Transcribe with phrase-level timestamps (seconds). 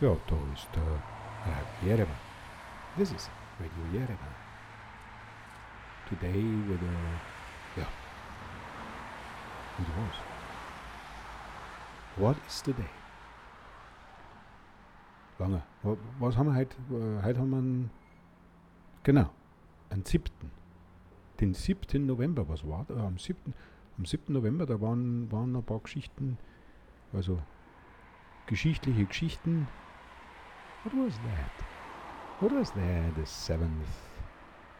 [0.00, 0.82] Ja, da ist der
[1.44, 2.16] Herr Jerevan.
[2.96, 4.34] This is Radio Yerevan.
[6.08, 7.80] Today with a...
[7.80, 7.86] Ja.
[9.78, 10.16] With was.
[12.16, 12.88] What is today?
[15.38, 15.62] Lange.
[15.82, 16.76] Wa- Was haben wir heute?
[16.90, 17.90] Äh, Heute haben wir einen...
[19.02, 19.30] Genau.
[19.90, 20.24] Einen 7.
[21.40, 22.06] Den 7.
[22.06, 23.06] November, was war da?
[23.06, 23.54] Am 7.
[23.98, 24.32] Am 7.
[24.32, 26.38] November, da waren, waren ein paar Geschichten,
[27.12, 27.38] also
[28.46, 29.68] geschichtliche Geschichten.
[30.82, 31.52] What was that?
[32.40, 33.92] What was that, the 7th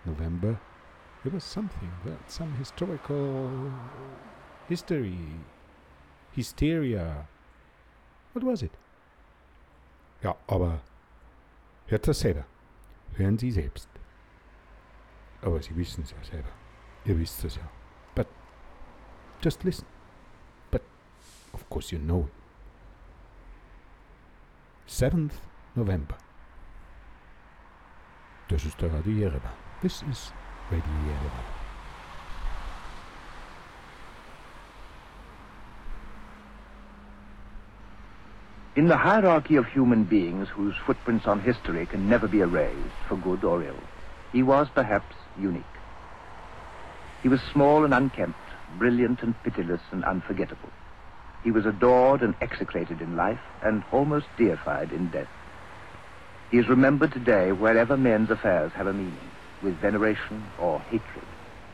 [0.06, 0.58] November?
[1.24, 3.70] It was something, that some historical
[4.66, 5.19] history,
[6.33, 7.28] hysteria.
[8.33, 8.72] What was it?
[10.22, 10.80] Ja, aber
[11.88, 12.47] hört das selber.
[13.16, 13.88] Hören Sie selbst.
[15.42, 16.48] Aber Sie wissen es ja selber.
[17.05, 17.69] Ihr wisst es ja.
[18.14, 18.27] But
[19.42, 19.86] just listen.
[20.70, 20.82] But
[21.53, 22.32] of course you know it.
[24.91, 25.50] 7th
[25.81, 26.17] November.
[28.48, 29.53] Das ist der er Radio Yerevan.
[29.81, 30.33] This is
[30.70, 31.47] Radio Yerevan.
[38.77, 43.17] In the hierarchy of human beings whose footprints on history can never be erased, for
[43.17, 43.83] good or ill,
[44.33, 45.77] he was perhaps unique.
[47.22, 48.39] He was small and unkempt,
[48.78, 50.72] brilliant and pitiless and unforgettable.
[51.42, 55.39] He was adored and execrated in life and almost deified in death.
[56.51, 59.31] He is remembered today wherever men's affairs have a meaning,
[59.62, 61.25] with veneration or hatred,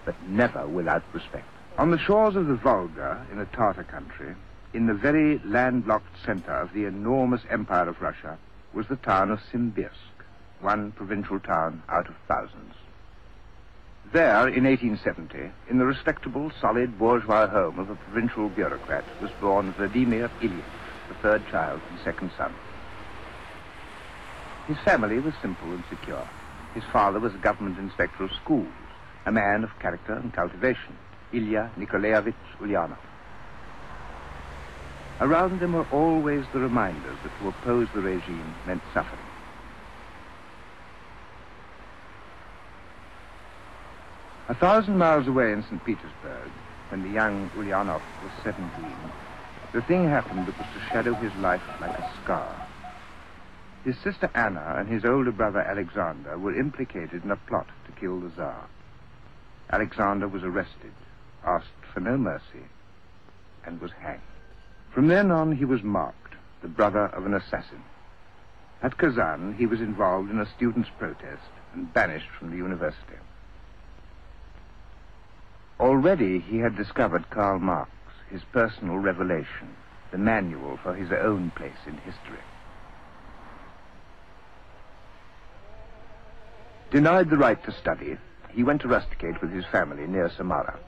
[0.05, 1.49] but never without respect.
[1.79, 4.35] On the shores of the Volga, in a Tartar country,
[4.75, 8.37] in the very landlocked center of the enormous empire of Russia,
[8.75, 10.25] was the town of Simbirsk,
[10.61, 12.75] one provincial town out of thousands.
[14.13, 19.73] There, in 1870, in the respectable, solid bourgeois home of a provincial bureaucrat, was born
[19.73, 20.63] Vladimir Ilyich,
[21.09, 22.53] the third child and second son.
[24.67, 26.27] His family was simple and secure.
[26.75, 28.67] His father was a government inspector of schools,
[29.25, 30.97] a man of character and cultivation,
[31.33, 32.99] Ilya Nikolaevich Ulyanov.
[35.21, 39.23] Around them were always the reminders that to oppose the regime meant suffering.
[44.49, 45.85] A thousand miles away in St.
[45.85, 46.51] Petersburg,
[46.91, 49.13] when the young Ulyanov was 17,
[49.73, 52.66] the thing happened that was to shadow his life like a scar.
[53.87, 58.19] His sister Anna and his older brother Alexander were implicated in a plot to kill
[58.19, 58.65] the Tsar.
[59.71, 60.93] Alexander was arrested,
[61.45, 62.67] asked for no mercy,
[63.65, 64.23] and was hanged.
[64.91, 67.85] From then on, he was marked, the brother of an assassin.
[68.83, 73.21] At Kazan, he was involved in a students' protest and banished from the university.
[75.79, 77.93] Already he had discovered Karl Marx,
[78.31, 79.77] his personal revelation,
[80.11, 82.43] the manual for his own place in history.
[86.91, 88.17] Denied the right to study,
[88.51, 90.79] he went to rusticate with his family near Samara.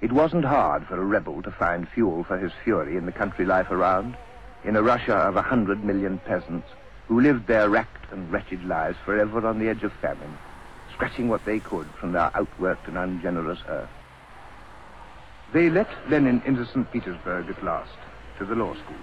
[0.00, 3.44] It wasn't hard for a rebel to find fuel for his fury in the country
[3.44, 4.16] life around,
[4.64, 6.66] in a Russia of a hundred million peasants
[7.06, 10.38] who lived their racked and wretched lives forever on the edge of famine,
[10.94, 13.90] scratching what they could from their outworked and ungenerous earth.
[15.52, 16.90] They let Lenin into St.
[16.90, 17.92] Petersburg at last,
[18.38, 18.96] to the law school.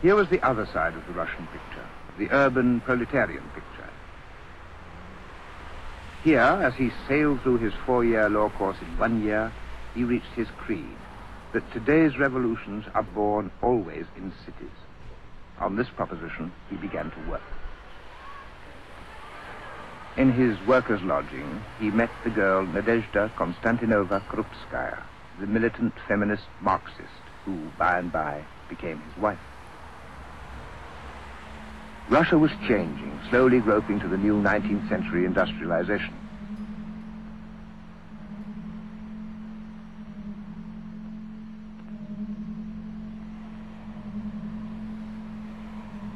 [0.00, 1.86] Here was the other side of the Russian picture,
[2.16, 3.89] the urban proletarian picture.
[6.22, 9.52] Here, as he sailed through his four-year law course in one year,
[9.94, 10.96] he reached his creed,
[11.52, 14.76] that today's revolutions are born always in cities.
[15.60, 17.42] On this proposition, he began to work.
[20.16, 25.02] In his workers' lodging, he met the girl Nadezhda Konstantinovna Krupskaya,
[25.38, 29.38] the militant feminist Marxist, who, by and by, became his wife.
[32.10, 36.12] Russia was changing, slowly groping to the new 19th century industrialization.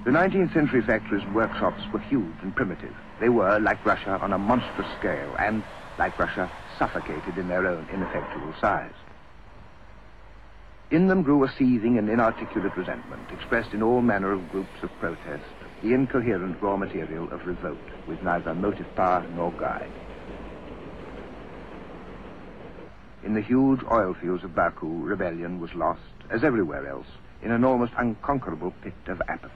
[0.04, 2.94] The 19th century factories and workshops were huge and primitive.
[3.20, 5.62] They were, like Russia, on a monstrous scale and,
[5.96, 8.90] like Russia, suffocated in their own ineffectual size.
[10.90, 14.90] In them grew a seething and inarticulate resentment, expressed in all manner of groups of
[14.98, 15.44] protest,
[15.84, 17.76] the incoherent raw material of revolt,
[18.08, 19.92] with neither motive power nor guide.
[23.22, 26.00] In the huge oil fields of Baku, rebellion was lost,
[26.30, 27.06] as everywhere else,
[27.42, 29.52] in an almost unconquerable pit of apathy.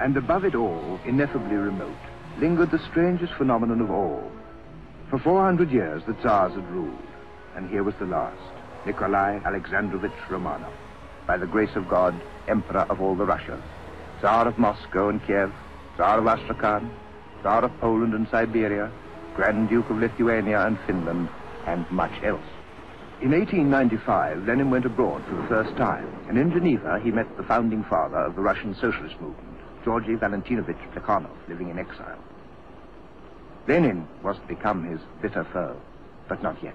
[0.00, 1.94] And above it all, ineffably remote,
[2.40, 4.28] lingered the strangest phenomenon of all.
[5.08, 6.98] For 400 years, the Tsars had ruled,
[7.56, 8.40] and here was the last,
[8.86, 10.72] Nikolai Alexandrovich Romanov,
[11.26, 12.14] by the grace of God,
[12.48, 13.62] Emperor of all the Russias,
[14.20, 15.52] Tsar of Moscow and Kiev,
[15.96, 16.90] Tsar of Astrakhan,
[17.40, 18.90] Tsar of Poland and Siberia,
[19.34, 21.28] Grand Duke of Lithuania and Finland,
[21.66, 22.40] and much else.
[23.22, 27.42] In 1895, Lenin went abroad for the first time, and in Geneva he met the
[27.42, 32.18] founding father of the Russian socialist movement, Georgy Valentinovich Plekhanov, living in exile.
[33.68, 35.76] Lenin was to become his bitter foe,
[36.28, 36.74] but not yet.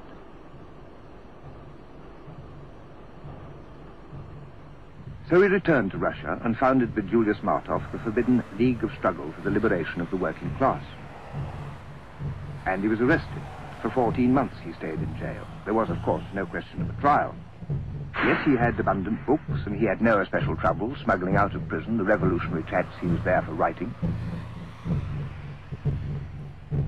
[5.30, 9.31] So he returned to Russia and founded with Julius Martov the forbidden League of Struggle
[9.31, 10.83] for the Liberation of the Working Class.
[12.68, 13.42] And he was arrested.
[13.81, 15.48] For 14 months he stayed in jail.
[15.66, 17.33] There was, of course, no question of a trial.
[18.24, 21.98] Yes, he had abundant books, and he had no especial trouble smuggling out of prison
[21.98, 23.94] the revolutionary tracts he was there for writing.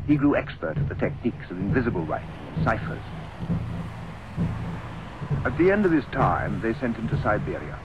[0.05, 3.03] He grew expert at the techniques of invisible writing, and ciphers.
[5.43, 7.79] At the end of his time, they sent him to Siberia.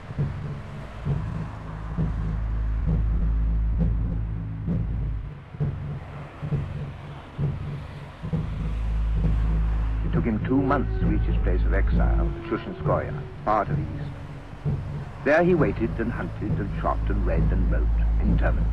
[10.23, 13.11] Took him two months to reach his place of exile, Shushenskoye,
[13.43, 14.77] far to the east.
[15.25, 17.83] There he waited and hunted and shot and read and wrote
[18.21, 18.71] interminably.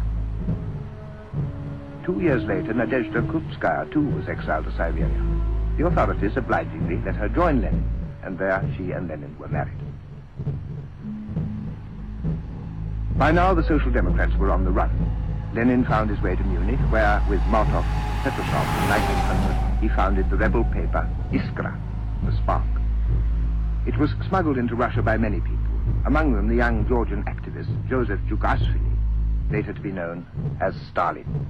[2.04, 5.10] Two years later, Nadezhda Krupskaya, too, was exiled to Siberia.
[5.76, 7.82] The authorities obligingly let her join Lenin,
[8.22, 9.74] and there she and Lenin were married.
[13.16, 14.92] By now, the Social Democrats were on the run.
[15.52, 17.84] Lenin found his way to Munich, where, with Martov
[18.22, 21.74] Potresov in 1900, he founded the rebel paper Iskra,
[22.24, 22.66] the Spark.
[23.86, 25.74] It was smuggled into Russia by many people,
[26.04, 28.96] among them the young Georgian activist Joseph Djugashvili,
[29.50, 30.26] later to be known
[30.60, 31.46] as Stalin.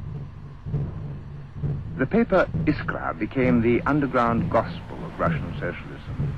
[1.98, 6.34] The paper Iskra became the underground gospel of Russian socialism.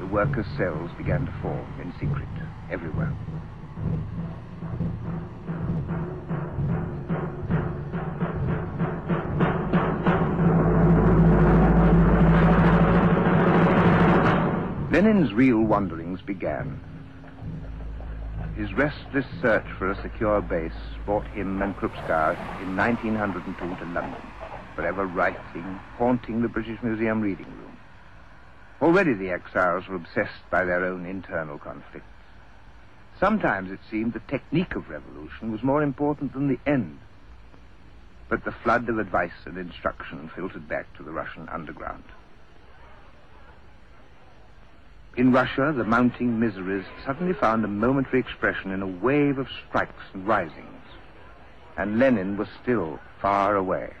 [0.00, 2.28] The workers' cells began to form in secret
[2.70, 3.12] everywhere.
[14.94, 16.78] Lenin's real wanderings began.
[18.56, 20.70] His restless search for a secure base
[21.04, 24.22] brought him and Krupskaya in 1902 to London,
[24.76, 27.76] forever writing, haunting the British Museum reading room.
[28.80, 32.06] Already the exiles were obsessed by their own internal conflicts.
[33.18, 37.00] Sometimes it seemed the technique of revolution was more important than the end.
[38.28, 42.04] But the flood of advice and instruction filtered back to the Russian underground.
[45.16, 50.02] In Russia, the mounting miseries suddenly found a momentary expression in a wave of strikes
[50.12, 50.82] and risings.
[51.76, 53.92] And Lenin was still far away.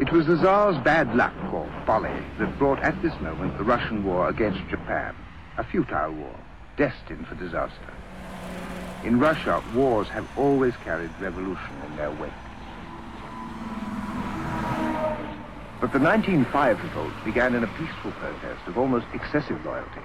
[0.00, 4.02] It was the Tsar's bad luck, or folly, that brought at this moment the Russian
[4.02, 5.14] war against Japan,
[5.56, 6.34] a futile war,
[6.76, 7.94] destined for disaster.
[9.04, 12.32] In Russia, wars have always carried revolution in their wake.
[15.84, 20.00] But the 1905 revolt began in a peaceful protest of almost excessive loyalty.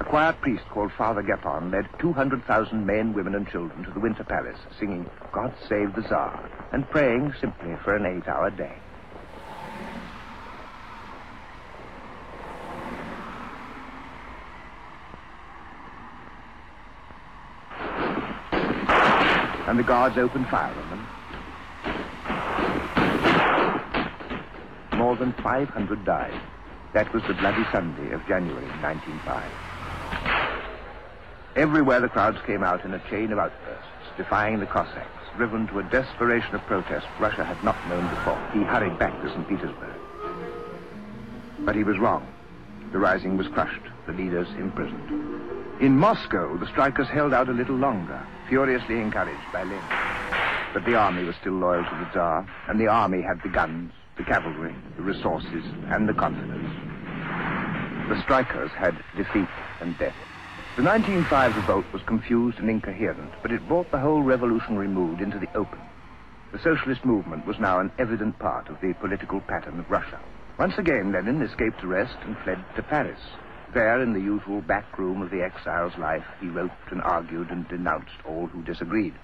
[0.00, 4.24] A quiet priest called Father Gapon led 200,000 men, women, and children to the Winter
[4.24, 8.76] Palace, singing God Save the Tsar, and praying simply for an eight-hour day.
[19.68, 20.93] And the guards opened fire on them.
[25.04, 26.40] More than 500 died.
[26.94, 29.44] That was the Bloody Sunday of January 1905.
[31.56, 33.84] Everywhere the crowds came out in a chain of outbursts,
[34.16, 38.40] defying the Cossacks, driven to a desperation of protest Russia had not known before.
[38.54, 39.46] He hurried back to St.
[39.46, 39.94] Petersburg.
[41.58, 42.26] But he was wrong.
[42.92, 45.82] The rising was crushed, the leaders imprisoned.
[45.82, 49.84] In Moscow, the strikers held out a little longer, furiously encouraged by Lenin.
[50.72, 53.92] But the army was still loyal to the Tsar, and the army had the guns,
[54.16, 56.70] the cavalry, the resources, and the confidence.
[58.08, 59.48] The strikers had defeat
[59.80, 60.14] and death.
[60.76, 65.38] The 1905 revolt was confused and incoherent, but it brought the whole revolutionary mood into
[65.38, 65.80] the open.
[66.52, 70.20] The socialist movement was now an evident part of the political pattern of Russia.
[70.58, 73.18] Once again, Lenin escaped arrest and fled to Paris.
[73.72, 77.66] There, in the usual back room of the exile's life, he wrote and argued and
[77.68, 79.14] denounced all who disagreed.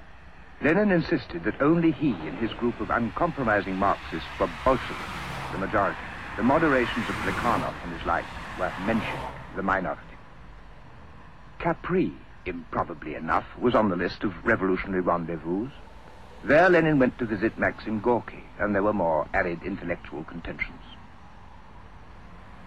[0.62, 5.00] Lenin insisted that only he and his group of uncompromising Marxists were Bolsheviks,
[5.52, 5.98] the majority.
[6.36, 8.24] The moderations of Plekhanov and his like
[8.58, 10.02] were Mensheviks, the minority.
[11.58, 12.12] Capri,
[12.44, 15.68] improbably enough, was on the list of revolutionary rendezvous.
[16.44, 20.82] There Lenin went to visit Maxim Gorky, and there were more arid intellectual contentions.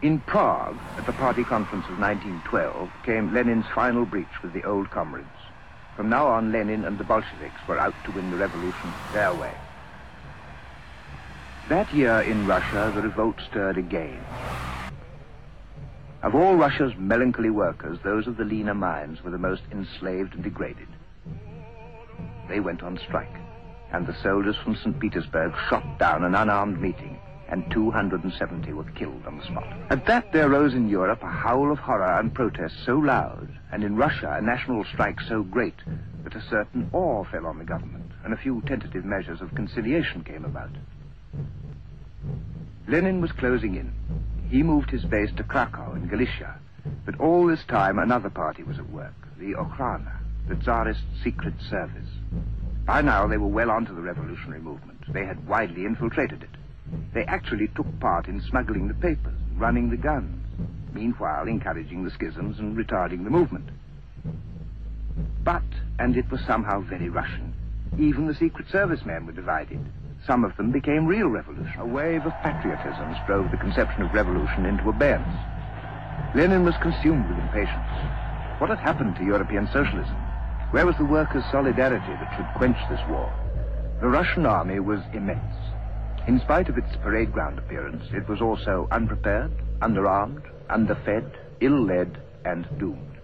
[0.02, 4.90] In Prague, at the party conference of 1912, came Lenin's final breach with the old
[4.90, 5.43] comrades.
[5.96, 9.54] From now on, Lenin and the Bolsheviks were out to win the revolution their way.
[11.70, 14.20] That year in Russia, the revolt stirred again.
[16.24, 20.44] Of all Russia's melancholy workers, those of the Lena mines were the most enslaved and
[20.44, 20.88] degraded.
[22.50, 23.36] They went on strike,
[23.92, 25.00] and the soldiers from St.
[25.00, 27.20] Petersburg shot down an unarmed meeting,
[27.54, 29.64] and 270 were killed on the spot.
[29.92, 33.84] At that there rose in Europe a howl of horror and protest so loud, and
[33.84, 35.76] in Russia a national strike so great,
[36.24, 40.24] that a certain awe fell on the government, and a few tentative measures of conciliation
[40.24, 40.72] came about.
[42.88, 43.94] Lenin was closing in.
[44.50, 46.56] He moved his base to Krakow in Galicia.
[47.06, 50.18] But all this time, another party was at work, the Okhrana,
[50.48, 52.10] the Tsarist secret service.
[52.86, 55.02] By now, they were well onto the revolutionary movement.
[55.14, 56.50] They had widely infiltrated it.
[57.14, 60.46] They actually took part in smuggling the papers, running the guns,
[60.94, 63.70] meanwhile encouraging the schisms and retarding the movement.
[65.44, 65.64] But,
[66.00, 67.54] and it was somehow very Russian,
[68.00, 69.80] even the Secret Service men were divided.
[70.26, 71.80] Some of them became real revolution.
[71.80, 75.28] A wave of patriotism drove the conception of revolution into abeyance.
[76.34, 77.92] Lenin was consumed with impatience.
[78.60, 80.16] What had happened to European socialism?
[80.72, 83.32] Where was the workers' solidarity that should quench this war?
[84.00, 85.63] The Russian army was immense.
[86.26, 89.52] In spite of its parade ground appearance, it was also unprepared,
[89.82, 93.18] underarmed, underfed, ill-led, and doomed.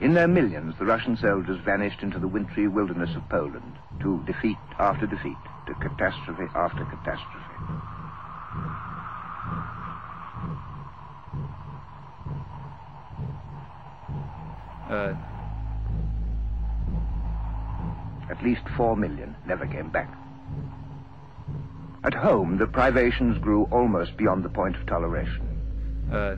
[0.00, 4.56] In their millions, the Russian soldiers vanished into the wintry wilderness of Poland to defeat
[4.78, 7.46] after defeat to catastrophe after catastrophe.
[14.88, 15.14] Uh,
[18.30, 20.19] At least four million never came back.
[22.02, 25.42] At home, the privations grew almost beyond the point of toleration.
[26.10, 26.36] uh,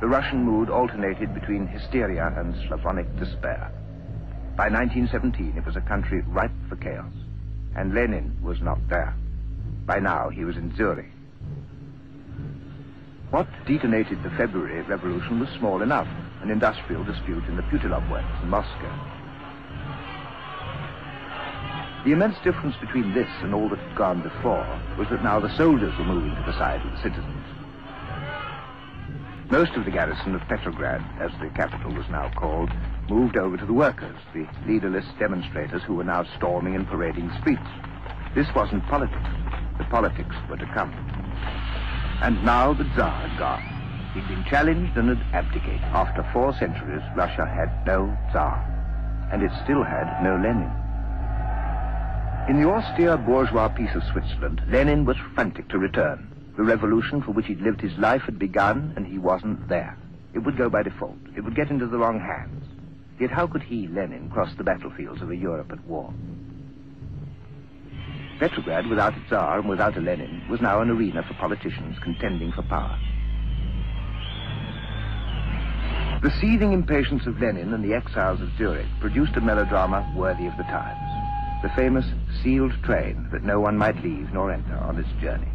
[0.00, 3.70] The Russian mood alternated between hysteria and Slavonic despair.
[4.56, 7.12] By 1917, it was a country ripe for chaos,
[7.76, 9.14] and Lenin was not there.
[9.86, 11.10] By now, he was in Zurich.
[13.30, 16.08] What detonated the February Revolution was small enough,
[16.42, 19.17] an industrial dispute in the Putilov works in Moscow.
[22.04, 25.54] The immense difference between this and all that had gone before was that now the
[25.56, 27.44] soldiers were moving to the side of the citizens.
[29.50, 32.70] Most of the garrison of Petrograd, as the capital was now called,
[33.08, 37.66] moved over to the workers, the leaderless demonstrators who were now storming and parading streets.
[38.34, 39.28] This wasn't politics.
[39.78, 40.92] The politics were to come.
[42.22, 44.12] And now the Tsar had gone.
[44.14, 45.80] He'd been challenged and had abdicated.
[45.82, 48.54] After four centuries, Russia had no Tsar.
[49.32, 50.87] And it still had no Lenin.
[52.48, 56.32] In the austere bourgeois peace of Switzerland, Lenin was frantic to return.
[56.56, 59.98] The revolution for which he'd lived his life had begun, and he wasn't there.
[60.32, 61.18] It would go by default.
[61.36, 62.64] It would get into the wrong hands.
[63.20, 66.14] Yet how could he, Lenin, cross the battlefields of a Europe at war?
[68.40, 72.52] Petrograd, without a Tsar and without a Lenin, was now an arena for politicians contending
[72.52, 72.98] for power.
[76.22, 80.56] The seething impatience of Lenin and the exiles of Zurich produced a melodrama worthy of
[80.56, 81.07] the times.
[81.62, 82.06] The famous
[82.42, 85.48] sealed train that no one might leave nor enter on its journey.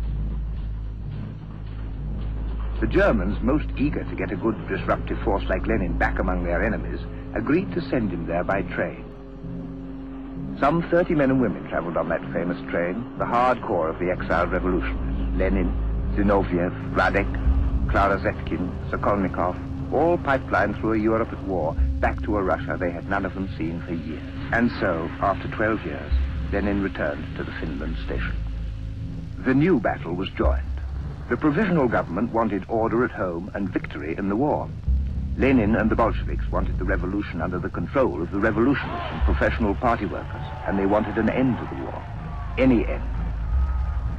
[2.82, 6.62] The Germans, most eager to get a good disruptive force like Lenin back among their
[6.62, 7.00] enemies,
[7.34, 9.06] agreed to send him there by train.
[10.60, 14.52] Some 30 men and women traveled on that famous train, the hardcore of the exiled
[14.52, 15.38] revolutionaries.
[15.38, 15.72] Lenin,
[16.18, 19.56] Zinoviev, Radek, Clara Zetkin, Sokolnikov,
[19.94, 23.34] all pipelined through a Europe at war, back to a Russia they had none of
[23.34, 24.33] them seen for years.
[24.54, 26.14] And so, after 12 years,
[26.52, 28.36] Lenin returned to the Finland station.
[29.40, 30.80] The new battle was joined.
[31.28, 34.70] The provisional government wanted order at home and victory in the war.
[35.38, 39.74] Lenin and the Bolsheviks wanted the revolution under the control of the revolutionists and professional
[39.74, 42.06] party workers, and they wanted an end to the war.
[42.60, 43.10] Any end.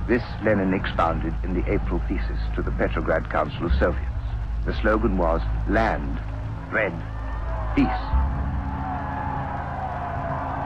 [0.08, 4.10] This Lenin expounded in the April thesis to the Petrograd Council of Soviets.
[4.66, 6.20] The slogan was land,
[6.72, 6.92] bread,
[7.76, 8.43] peace.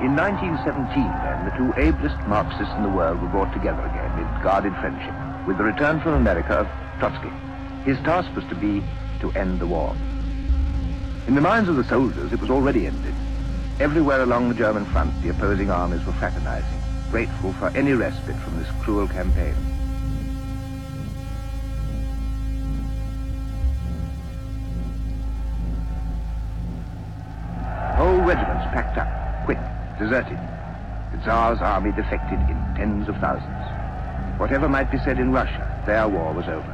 [0.01, 4.43] In 1917, then, the two ablest Marxists in the world were brought together again in
[4.45, 5.13] guarded friendship
[5.45, 6.69] with the return from America of
[7.01, 7.33] Trotsky.
[7.85, 8.81] His task was to be
[9.19, 9.97] to end the war.
[11.27, 13.15] In the minds of the soldiers, it was already ended.
[13.81, 18.57] Everywhere along the German front, the opposing armies were fraternizing, grateful for any respite from
[18.57, 19.57] this cruel campaign.
[31.29, 34.41] Tsar's army defected in tens of thousands.
[34.41, 36.73] Whatever might be said in Russia, their war was over.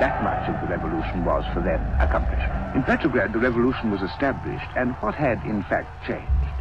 [0.00, 2.48] That much of the revolution was, for them, accomplished.
[2.74, 6.56] In Petrograd, the revolution was established, and what had, in fact, changed?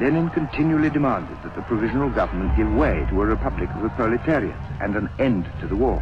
[0.00, 4.54] Lenin continually demanded that the provisional government give way to a republic of the proletariat
[4.80, 6.00] and an end to the war.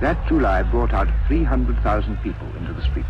[0.00, 3.06] That July brought out 300,000 people into the streets.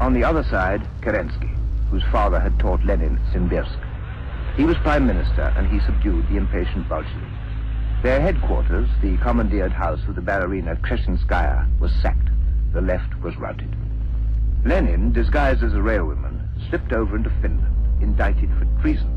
[0.00, 1.50] On the other side, Kerensky,
[1.90, 3.78] whose father had taught Lenin Simbirsk.
[4.56, 7.30] He was prime minister and he subdued the impatient Bolsheviks.
[8.02, 12.28] Their headquarters, the commandeered house of the ballerina Kshesinskaya, was sacked.
[12.72, 13.74] The left was routed.
[14.64, 19.10] Lenin, disguised as a railwayman, slipped over into Finland, indicted for treason.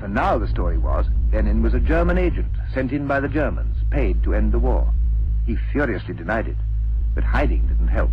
[0.00, 3.76] For now the story was, Lenin was a German agent sent in by the Germans,
[3.90, 4.92] paid to end the war.
[5.44, 6.56] He furiously denied it,
[7.14, 8.10] but hiding didn't help.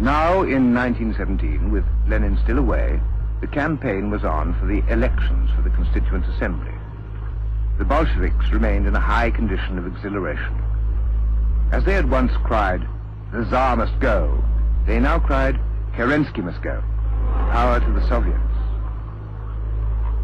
[0.00, 3.00] Now, in 1917, with Lenin still away,
[3.40, 6.72] the campaign was on for the elections for the Constituent Assembly.
[7.78, 10.62] The Bolsheviks remained in a high condition of exhilaration.
[11.70, 12.86] As they had once cried,
[13.32, 14.42] the Tsar must go,
[14.86, 15.60] they now cried,
[15.96, 16.82] Kerensky must go.
[17.52, 18.40] Power to the Soviets.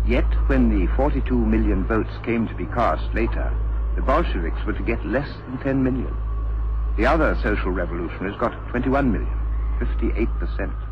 [0.07, 3.53] Yet, when the 42 million votes came to be cast later,
[3.95, 6.15] the Bolsheviks were to get less than 10 million.
[6.97, 9.40] The other social revolutionaries got 21 million.
[9.81, 10.90] 58%.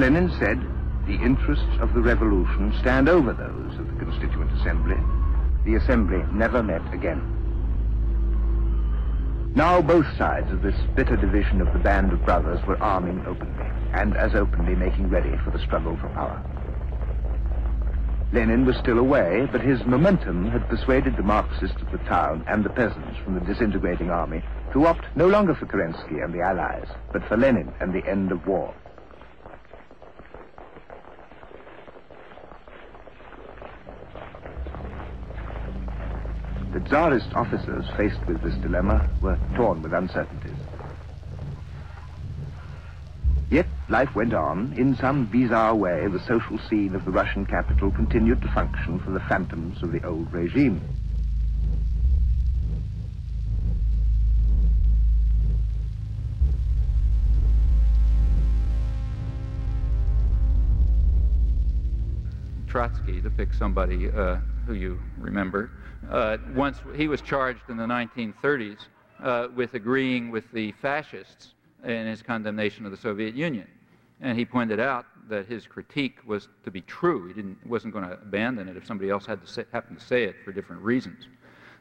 [0.00, 0.58] Lenin said,
[1.06, 4.96] the interests of the revolution stand over those of the Constituent Assembly.
[5.66, 7.20] The Assembly never met again.
[9.54, 13.66] Now both sides of this bitter division of the band of brothers were arming openly,
[13.92, 16.42] and as openly making ready for the struggle for power.
[18.32, 22.64] Lenin was still away, but his momentum had persuaded the Marxists of the town and
[22.64, 26.88] the peasants from the disintegrating army to opt no longer for Kerensky and the Allies,
[27.12, 28.74] but for Lenin and the end of war.
[36.72, 40.56] The Tsarist officers faced with this dilemma were torn with uncertainties.
[43.48, 44.74] Yet life went on.
[44.76, 49.12] In some bizarre way, the social scene of the Russian capital continued to function for
[49.12, 50.80] the phantoms of the old regime.
[62.66, 65.70] Trotsky, to pick somebody uh, who you remember,
[66.10, 68.86] uh, once he was charged in the 1930s
[69.22, 73.66] uh, with agreeing with the fascists in his condemnation of the Soviet Union.
[74.20, 77.28] And he pointed out that his critique was to be true.
[77.28, 80.04] He didn't, wasn't going to abandon it if somebody else had to say, happened to
[80.04, 81.26] say it for different reasons.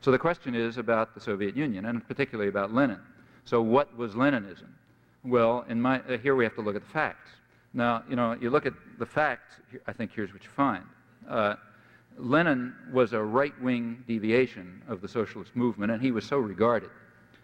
[0.02, 3.02] So the question is about the Soviet Union, and particularly about Lenin.
[3.44, 4.70] So what was Leninism?
[5.26, 7.32] Well, my, uh, here we have to look at the facts.
[7.74, 10.84] Now, you know, you look at the facts, I think here's what you find.
[11.28, 11.56] Uh,
[12.20, 16.90] Lenin was a right wing deviation of the socialist movement, and he was so regarded.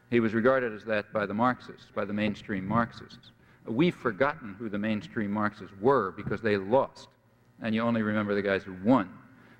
[0.10, 3.32] He was regarded as that by the Marxists, by the mainstream Marxists.
[3.66, 7.08] We've forgotten who the mainstream Marxists were because they lost,
[7.62, 9.10] and you only remember the guys who won.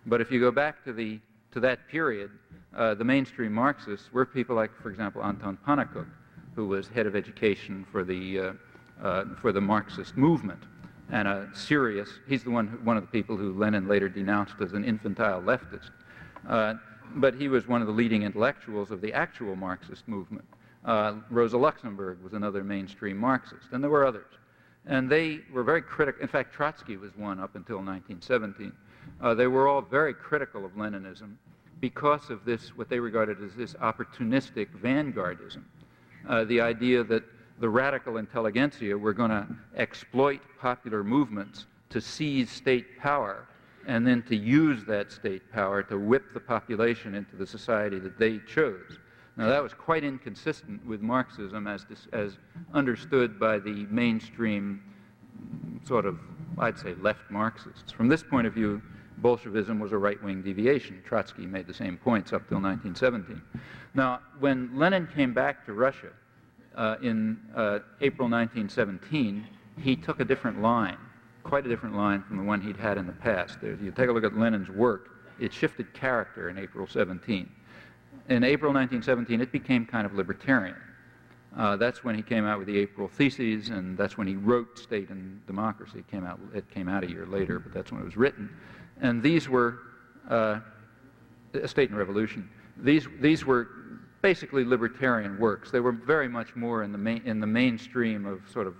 [0.06, 1.20] But if you go back to, the,
[1.52, 2.30] to that period,
[2.76, 6.10] uh, the mainstream Marxists were people like, for example, Anton Pannekoek,
[6.56, 8.54] who was head of education for the, uh,
[9.02, 10.62] uh, for the Marxist movement
[11.12, 14.74] and a serious, he's the one, one of the people who Lenin later denounced as
[14.74, 15.92] an infantile leftist.
[16.48, 16.76] Uh,
[17.16, 20.46] but he was one of the leading intellectuals of the actual Marxist movement.
[20.84, 24.32] Uh, Rosa Luxemburg was another mainstream Marxist, and there were others.
[24.86, 26.22] And they were very critical.
[26.22, 28.72] In fact, Trotsky was one up until 1917.
[29.22, 31.38] Uh, they were all very critical of Leninism
[31.80, 35.64] because of this, what they regarded as this opportunistic vanguardism.
[36.28, 37.24] Uh, the idea that
[37.60, 43.48] the radical intelligentsia were going to exploit popular movements to seize state power
[43.88, 48.18] and then to use that state power to whip the population into the society that
[48.18, 48.98] they chose.
[49.38, 52.38] Now, that was quite inconsistent with Marxism as, as
[52.74, 54.82] understood by the mainstream
[55.86, 56.20] sort of,
[56.58, 57.92] I'd say, left Marxists.
[57.92, 58.82] From this point of view,
[59.18, 61.02] Bolshevism was a right wing deviation.
[61.06, 63.42] Trotsky made the same points up till 1917.
[63.94, 66.10] Now, when Lenin came back to Russia
[66.76, 69.46] uh, in uh, April 1917,
[69.82, 70.98] he took a different line,
[71.44, 73.60] quite a different line from the one he'd had in the past.
[73.62, 75.10] If you take a look at Lenin's work,
[75.40, 77.50] it shifted character in April 17.
[78.30, 80.78] In April 1917, it became kind of libertarian.
[81.56, 84.78] Uh, that's when he came out with the April Theses, and that's when he wrote
[84.78, 86.00] State and Democracy.
[86.00, 88.50] It came out, it came out a year later, but that's when it was written.
[89.02, 89.80] And these were
[90.30, 90.60] uh,
[91.66, 92.50] State and Revolution.
[92.78, 93.70] These, these were
[94.26, 95.70] basically libertarian works.
[95.70, 98.74] They were very much more in the, main, in the mainstream of sort of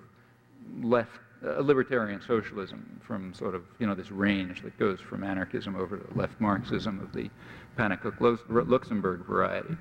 [0.82, 5.76] left uh, libertarian socialism from sort of you know this range that goes from anarchism
[5.76, 7.30] over to left Marxism of the
[7.78, 9.78] Pannekoek-Luxemburg variety.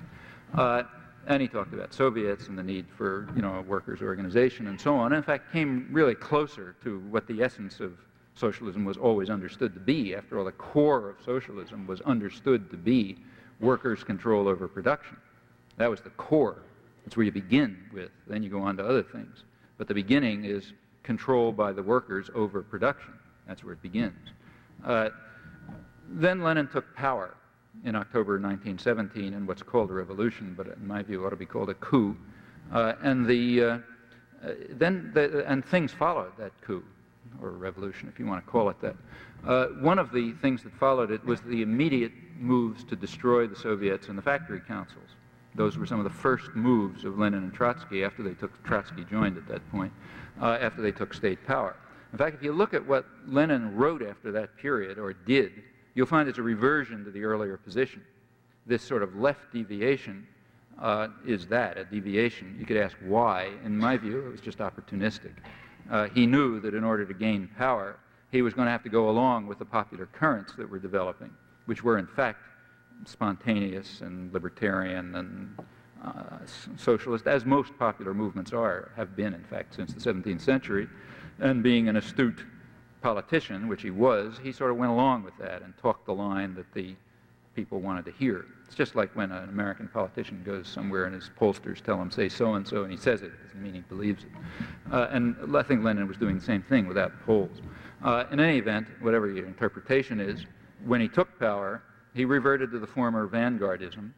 [0.52, 0.82] Uh,
[1.28, 4.78] and he talked about Soviets and the need for you know a workers' organization and
[4.78, 5.12] so on.
[5.12, 7.96] And in fact, came really closer to what the essence of
[8.34, 10.14] socialism was always understood to be.
[10.14, 13.16] After all, the core of socialism was understood to be
[13.60, 15.16] workers' control over production.
[15.76, 16.62] That was the core.
[17.04, 18.10] That's where you begin with.
[18.26, 19.44] Then you go on to other things.
[19.76, 23.12] But the beginning is control by the workers over production.
[23.46, 24.30] That's where it begins.
[24.84, 25.10] Uh,
[26.08, 27.34] then Lenin took power
[27.84, 31.46] in October 1917 in what's called a revolution, but in my view ought to be
[31.46, 32.16] called a coup.
[32.72, 33.66] Uh, and the, uh,
[34.44, 36.82] uh then the, and things followed that coup,
[37.42, 38.96] or revolution if you want to call it that.
[39.46, 43.56] Uh, one of the things that followed it was the immediate moves to destroy the
[43.56, 45.08] Soviets and the factory councils.
[45.54, 49.04] Those were some of the first moves of Lenin and Trotsky after they took, Trotsky
[49.04, 49.92] joined at that point,
[50.40, 51.76] uh, after they took state power.
[52.12, 55.52] In fact, if you look at what Lenin wrote after that period, or did,
[55.94, 58.02] you'll find it's a reversion to the earlier position.
[58.66, 60.26] This sort of left deviation
[60.80, 62.56] uh, is that, a deviation.
[62.58, 63.50] You could ask why.
[63.64, 65.32] In my view, it was just opportunistic.
[65.90, 67.98] Uh, he knew that in order to gain power,
[68.32, 71.30] he was going to have to go along with the popular currents that were developing,
[71.66, 72.38] which were in fact
[73.04, 75.58] spontaneous and libertarian and
[76.04, 76.38] uh,
[76.76, 80.88] socialist, as most popular movements are, have been, in fact, since the 17th century.
[81.38, 82.44] And being an astute
[83.00, 86.54] politician, which he was, he sort of went along with that and talked the line
[86.54, 86.94] that the
[87.54, 88.46] people wanted to hear.
[88.66, 92.28] It's just like when an American politician goes somewhere and his pollsters tell him, say
[92.28, 94.30] so and so, and he says it, doesn't mean he believes it.
[94.92, 97.60] Uh, and I think Lenin was doing the same thing without polls.
[98.02, 100.44] Uh, in any event, whatever your interpretation is,
[100.84, 101.82] when he took power,
[102.14, 104.10] he reverted to the former vanguardism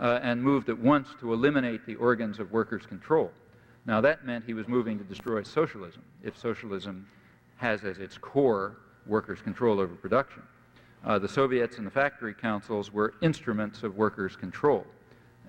[0.00, 3.30] uh, and moved at once to eliminate the organs of workers' control.
[3.86, 7.06] Now, that meant he was moving to destroy socialism, if socialism
[7.56, 10.42] has as its core workers' control over production.
[11.04, 14.86] Uh, the Soviets and the factory councils were instruments of workers' control.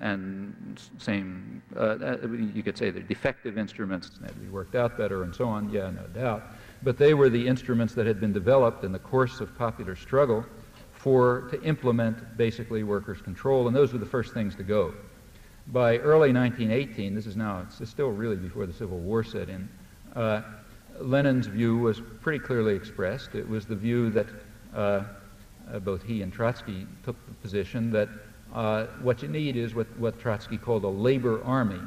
[0.02, 2.18] And same, uh, uh,
[2.54, 5.48] you could say they're defective instruments, they had to be worked out better and so
[5.48, 6.44] on, yeah, no doubt.
[6.84, 10.46] But they were the instruments that had been developed in the course of popular struggle
[11.06, 14.91] for to implement basically workers' control, and those were the first things to go.
[15.68, 19.70] By early 1918, this is now, it's still really before the Civil War set in,
[20.15, 20.41] uh,
[21.00, 23.36] Lenin's view was pretty clearly expressed.
[23.36, 24.26] It was the view that
[24.74, 25.04] uh,
[25.72, 28.10] uh, both he and Trotsky took the position that
[28.52, 31.82] uh, what you need is what, what Trotsky called a labor army,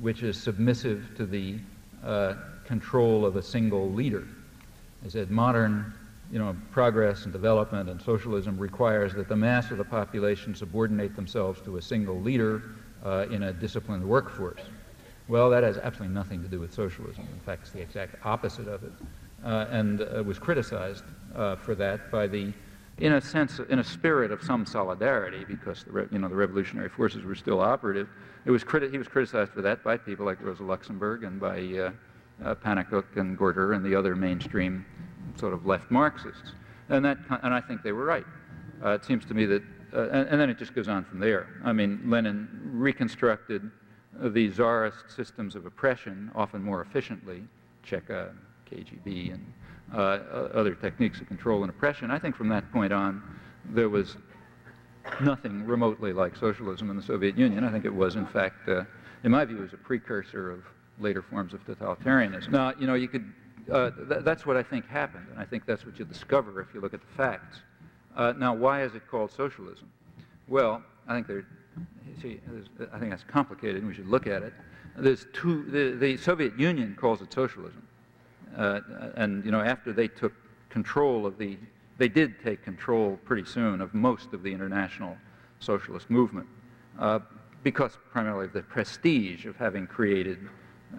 [0.00, 1.60] which is submissive to the
[2.04, 4.26] uh, control of a single leader.
[5.04, 5.94] He said modern
[6.30, 11.14] you know, progress and development and socialism requires that the mass of the population subordinate
[11.14, 12.62] themselves to a single leader
[13.04, 14.62] uh, in a disciplined workforce.
[15.28, 17.26] Well, that has absolutely nothing to do with socialism.
[17.32, 18.92] In fact, it's the exact opposite of it,
[19.44, 22.52] uh, and uh, was criticized uh, for that by the,
[22.98, 26.88] in a sense, in a spirit of some solidarity, because the you know the revolutionary
[26.88, 28.08] forces were still operative.
[28.44, 31.92] It was criti- he was criticized for that by people like Rosa Luxemburg and by
[32.44, 34.84] uh, and Gorter and the other mainstream
[35.38, 36.52] sort of left Marxists.
[36.88, 38.26] And, that, and I think they were right.
[38.84, 41.18] Uh, it seems to me that, uh, and, and, then it just goes on from
[41.18, 41.48] there.
[41.64, 43.70] I mean, Lenin reconstructed
[44.20, 47.42] the czarist systems of oppression often more efficiently,
[47.84, 48.32] Cheka,
[48.70, 49.52] KGB, and
[49.94, 49.98] uh,
[50.54, 52.10] other techniques of control and oppression.
[52.10, 53.22] I think from that point on,
[53.70, 54.16] there was
[55.20, 57.64] nothing remotely like socialism in the Soviet Union.
[57.64, 58.84] I think it was, in fact, uh,
[59.24, 60.64] in my view, was a precursor of
[60.98, 62.50] later forms of totalitarianism.
[62.50, 63.32] Now, you know, you could
[63.70, 66.68] uh, th- that's what I think happened, and I think that's what you discover if
[66.72, 67.60] you look at the facts.
[68.16, 69.90] Uh, now, why is it called socialism?
[70.48, 71.46] Well, I think there,
[72.22, 72.40] see,
[72.92, 74.54] I think that's complicated, and we should look at it.
[74.96, 75.64] There's two.
[75.64, 77.86] The, the Soviet Union calls it socialism,
[78.56, 78.80] uh,
[79.16, 80.32] and you know, after they took
[80.70, 81.58] control of the
[81.98, 85.16] they did take control pretty soon of most of the international
[85.60, 86.46] socialist movement
[86.98, 87.18] uh,
[87.62, 90.48] because primarily of the prestige of having created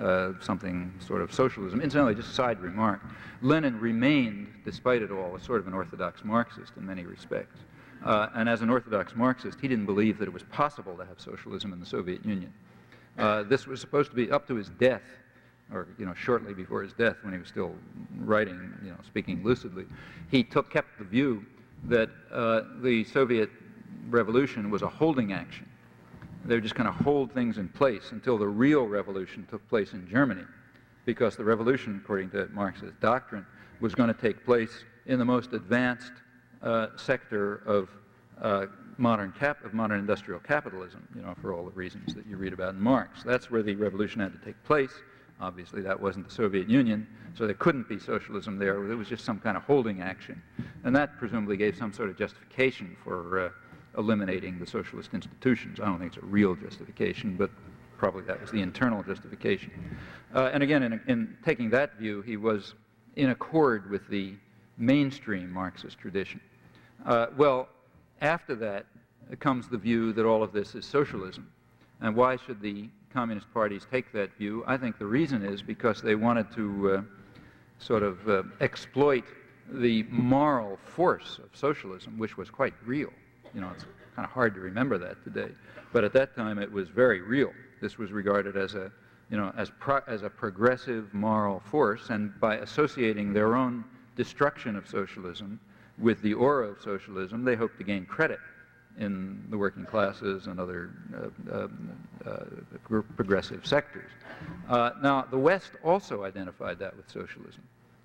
[0.01, 1.81] uh, something sort of socialism.
[1.81, 3.01] Incidentally, just a side remark,
[3.41, 7.59] Lenin remained, despite it all, a sort of an orthodox Marxist in many respects.
[8.05, 11.19] Uh, and as an orthodox Marxist, he didn't believe that it was possible to have
[11.19, 12.53] socialism in the Soviet Union.
[13.17, 15.01] Uh, this was supposed to be up to his death,
[15.73, 17.73] or you know, shortly before his death, when he was still
[18.19, 19.85] writing, you know, speaking lucidly.
[20.29, 21.45] He took kept the view
[21.85, 23.49] that uh, the Soviet
[24.09, 25.67] revolution was a holding action.
[26.47, 29.91] They were just kind of hold things in place until the real revolution took place
[29.91, 30.45] in Germany,
[31.05, 33.45] because the revolution, according to Marxist doctrine,
[33.81, 36.13] was going to take place in the most advanced
[36.61, 37.89] uh, sector of
[38.41, 42.37] uh, modern cap of modern industrial capitalism, you know, for all the reasons that you
[42.37, 43.23] read about in Marx.
[43.23, 44.91] That's where the revolution had to take place.
[45.41, 47.05] Obviously, that wasn't the Soviet Union,
[47.35, 48.89] so there couldn't be socialism there.
[48.89, 50.41] It was just some kind of holding action.
[50.85, 53.49] And that presumably gave some sort of justification for uh,
[53.97, 55.79] eliminating the socialist institutions.
[55.79, 57.49] I don't think it's a real justification, but
[57.97, 59.71] probably that was the internal justification.
[60.33, 62.75] Uh, and again, in, in taking that view, he was
[63.15, 64.35] in accord with the
[64.77, 66.39] mainstream Marxist tradition.
[67.05, 67.69] Uh, well,
[68.21, 68.85] after that
[69.39, 71.51] comes the view that all of this is socialism.
[72.01, 74.63] And why should the communist parties take that view?
[74.67, 77.01] I think the reason is because they wanted to uh,
[77.79, 79.25] sort of uh, exploit
[79.69, 83.11] the moral force of socialism, which was quite real.
[83.53, 85.51] You know, it's kind of hard to remember that today.
[85.93, 87.51] But at that time, it was very real.
[87.81, 88.91] This was regarded as a,
[89.29, 93.83] you know, as, pro- as a progressive moral force, and by associating their own
[94.15, 95.59] destruction of socialism
[95.97, 98.39] with the aura of socialism, they hoped to gain credit
[98.99, 101.67] in the working classes and other uh, uh,
[102.25, 104.09] uh, progressive sectors.
[104.69, 107.61] Uh, now, the West also identified that with socialism,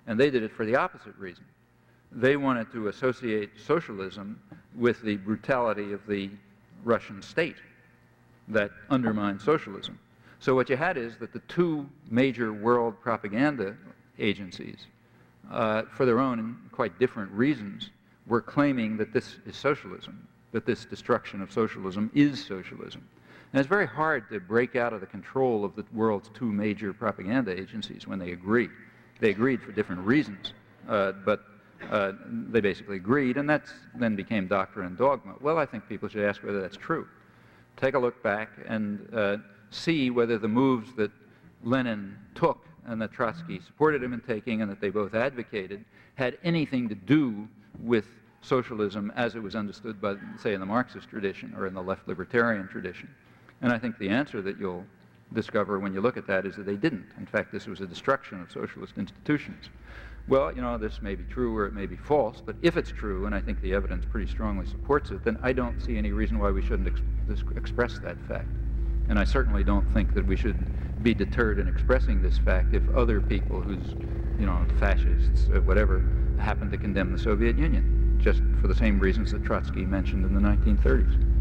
[0.07, 1.45] and they did it for the opposite reason.
[2.15, 4.41] They wanted to associate socialism
[4.77, 6.31] with the brutality of the
[6.85, 7.57] Russian state
[8.49, 9.99] that undermined socialism.
[10.41, 13.77] So, what you had is that the two major world propaganda
[14.19, 14.87] agencies
[15.51, 17.91] uh, for their own quite different reasons,
[18.27, 23.07] were claiming that this is socialism, that this destruction of socialism is socialism.
[23.53, 26.93] And it's very hard to break out of the control of the world's two major
[26.93, 28.69] propaganda agencies when they agree.
[29.21, 30.55] They agreed for different reasons,
[30.89, 31.45] uh, but
[31.91, 32.13] uh,
[32.51, 33.65] they basically agreed, and that
[33.95, 35.35] then became doctrine and dogma.
[35.41, 37.07] Well, I think people should ask whether that's true.
[37.77, 39.37] Take a look back and uh,
[39.71, 41.11] see whether the moves that
[41.65, 46.39] Lenin took and that Trotsky supported him in taking and that they both advocated had
[46.45, 47.49] anything to do
[47.81, 48.07] with
[48.43, 52.07] socialism as it was understood by, say, in the Marxist tradition or in the left
[52.09, 53.09] libertarian tradition.
[53.63, 54.85] And I think the answer that you'll
[55.33, 57.07] discover when you look at that is that they didn't.
[57.19, 59.71] In fact, this was a destruction of socialist institutions.
[60.29, 62.91] Well, you know, this may be true or it may be false, but if it's
[62.91, 66.13] true, and I think the evidence pretty strongly supports it, then I don't see any
[66.13, 68.49] reason why we shouldn't ex- express that fact.
[69.09, 70.57] And I certainly don't think that we should
[71.03, 73.97] be deterred in expressing this fact if other people who's,
[74.39, 76.05] you know, fascists, or whatever,
[76.39, 80.35] happen to condemn the Soviet Union, just for the same reasons that Trotsky mentioned in
[80.35, 81.32] the 1930s.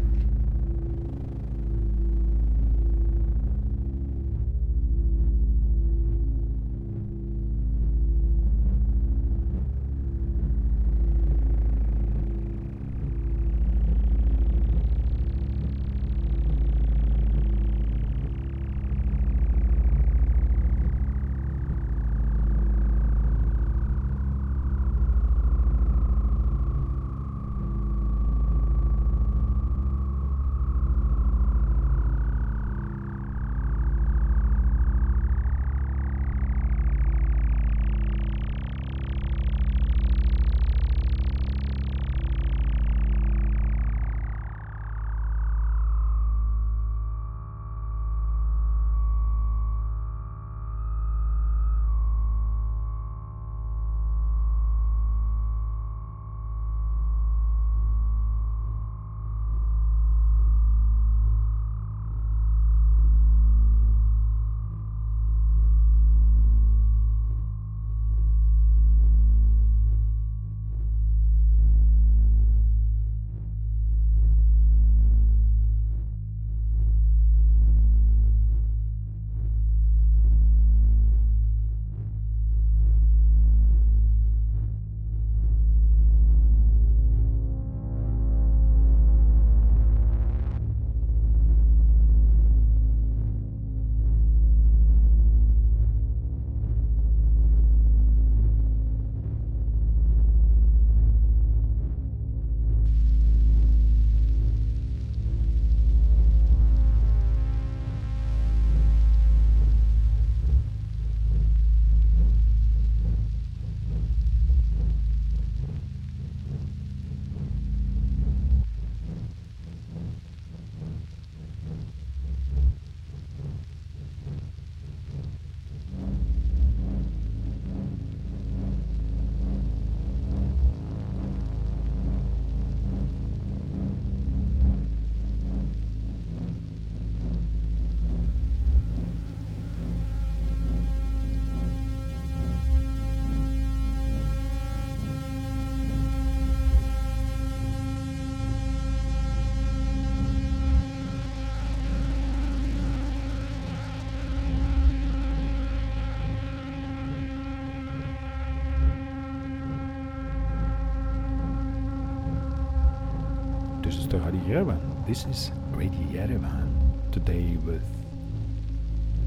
[164.24, 164.80] Radio Yerevan.
[165.04, 166.70] This is Radio Yerevan.
[167.10, 167.82] Today with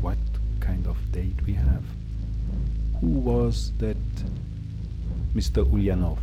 [0.01, 0.17] what
[0.62, 1.84] kind of date we have?
[3.01, 3.97] Who was that
[5.36, 5.65] Mr.
[5.65, 6.17] Ulyanov?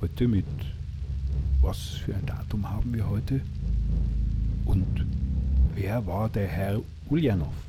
[0.00, 0.46] Heute mit
[1.60, 3.42] was für ein Datum haben wir heute?
[4.64, 5.04] Und
[5.74, 7.67] wer war der Herr Ulyanov?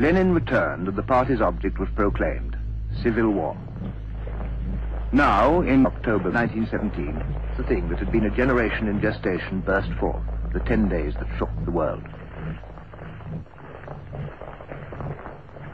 [0.00, 2.56] Lenin returned and the party's object was proclaimed,
[3.02, 3.54] civil war.
[5.12, 7.22] Now, in October 1917,
[7.58, 10.22] the thing that had been a generation in gestation burst forth,
[10.54, 12.02] the ten days that shook the world.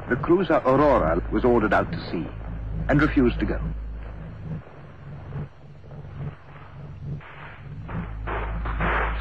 [0.08, 2.26] The cruiser Aurora was ordered out to sea
[2.88, 3.60] and refused to go.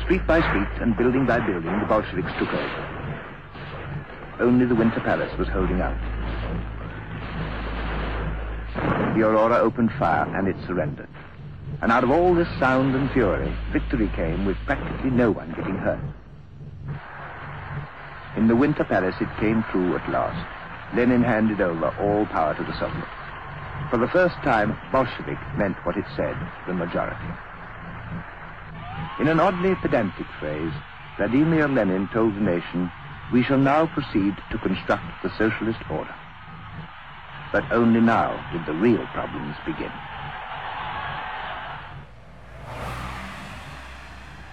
[0.05, 2.94] Street by street and building by building, the Bolsheviks took over.
[4.39, 5.97] Only the Winter Palace was holding out.
[9.15, 11.07] The Aurora opened fire and it surrendered.
[11.81, 15.77] And out of all this sound and fury, victory came with practically no one getting
[15.77, 15.99] hurt.
[18.35, 20.45] In the Winter Palace it came true at last.
[20.95, 23.07] Lenin handed over all power to the Soviet.
[23.89, 26.35] For the first time, Bolshevik meant what it said,
[26.67, 27.31] the majority.
[29.19, 30.73] In an oddly pedantic phrase,
[31.15, 32.91] Vladimir Lenin told the nation
[33.31, 36.13] we shall now proceed to construct the socialist order.
[37.51, 39.91] But only now did the real problems begin.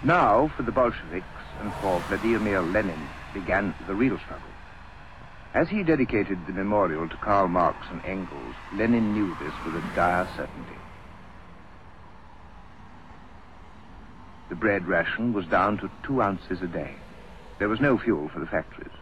[0.05, 1.27] Now, for the Bolsheviks
[1.61, 4.49] and for Vladimir Lenin, began the real struggle.
[5.55, 9.95] As he dedicated the memorial to Karl Marx and Engels, Lenin knew this with a
[9.95, 10.79] dire certainty.
[14.49, 16.95] The bread ration was down to two ounces a day.
[17.59, 18.93] There was no fuel for the factories.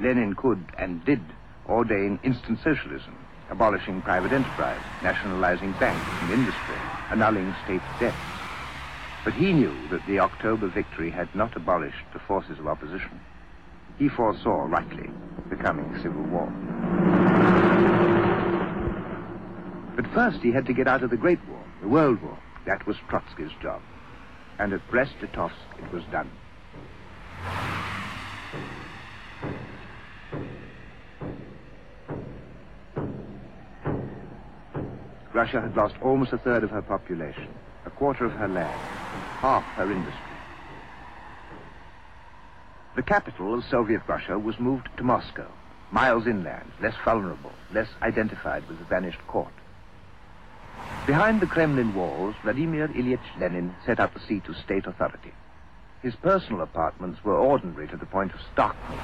[0.00, 1.20] Lenin could and did
[1.68, 3.16] ordain instant socialism,
[3.50, 6.76] abolishing private enterprise, nationalizing banks and industry,
[7.10, 8.16] annulling state debts.
[9.24, 13.20] But he knew that the October victory had not abolished the forces of opposition.
[13.98, 15.08] He foresaw, rightly,
[15.48, 16.52] the coming civil war.
[19.94, 22.36] But first he had to get out of the Great War, the World War.
[22.66, 23.80] That was Trotsky's job.
[24.58, 26.30] And at Brest-Litovsk it was done.
[35.32, 37.48] Russia had lost almost a third of her population,
[37.86, 38.78] a quarter of her land,
[39.40, 40.36] half her industry.
[42.94, 45.50] The capital of Soviet Russia was moved to Moscow,
[45.90, 49.52] miles inland, less vulnerable, less identified with the vanished court.
[51.06, 55.32] Behind the Kremlin walls, Vladimir Ilyich Lenin set up a seat of state authority.
[56.02, 59.00] His personal apartments were ordinary to the point of starkness.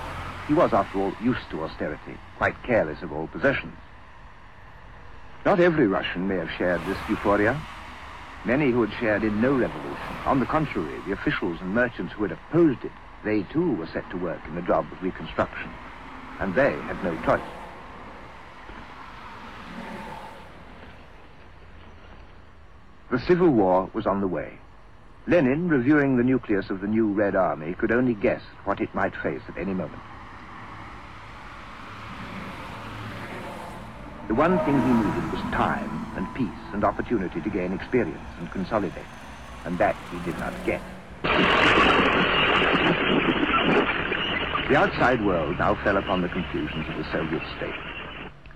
[0.48, 3.76] He was, after all, used to austerity, quite careless of all possessions.
[5.44, 7.60] Not every Russian may have shared this euphoria.
[8.44, 10.16] Many who had shared in no revolution.
[10.26, 12.92] On the contrary, the officials and merchants who had opposed it,
[13.24, 15.70] they too were set to work in the job of reconstruction.
[16.40, 17.40] And they had no choice.
[23.10, 24.58] The Civil War was on the way.
[25.28, 29.14] Lenin, reviewing the nucleus of the new Red Army, could only guess what it might
[29.16, 30.00] face at any moment.
[34.28, 38.50] The one thing he needed was time and peace and opportunity to gain experience and
[38.50, 39.04] consolidate.
[39.66, 40.80] And that he did not get.
[44.70, 47.74] The outside world now fell upon the confusions of the Soviet state.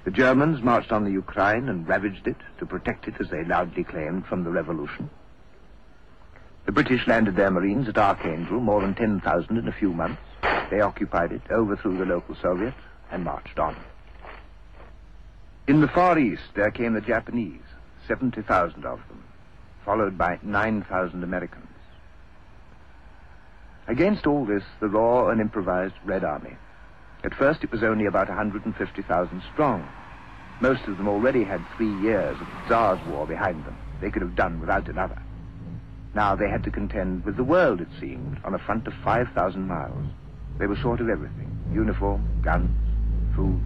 [0.05, 3.85] The Germans marched on the Ukraine and ravaged it to protect it, as they loudly
[3.85, 5.11] claimed, from the revolution.
[6.65, 10.23] The British landed their marines at Archangel, more than 10,000 in a few months.
[10.71, 12.75] They occupied it, overthrew the local Soviet,
[13.11, 13.77] and marched on.
[15.67, 17.63] In the Far East, there came the Japanese,
[18.07, 19.25] 70,000 of them,
[19.85, 21.67] followed by 9,000 Americans.
[23.89, 26.57] Against all this, the raw and improvised Red Army.
[27.25, 29.89] At first, it was only about 150,000 strong.
[30.61, 33.77] Most of them already had three years of the Tsar's war behind them.
[34.01, 35.21] They could have done without another.
[36.15, 39.67] Now they had to contend with the world, it seemed, on a front of 5,000
[39.67, 40.07] miles.
[40.59, 42.71] They were short of everything uniform, guns,
[43.35, 43.65] food.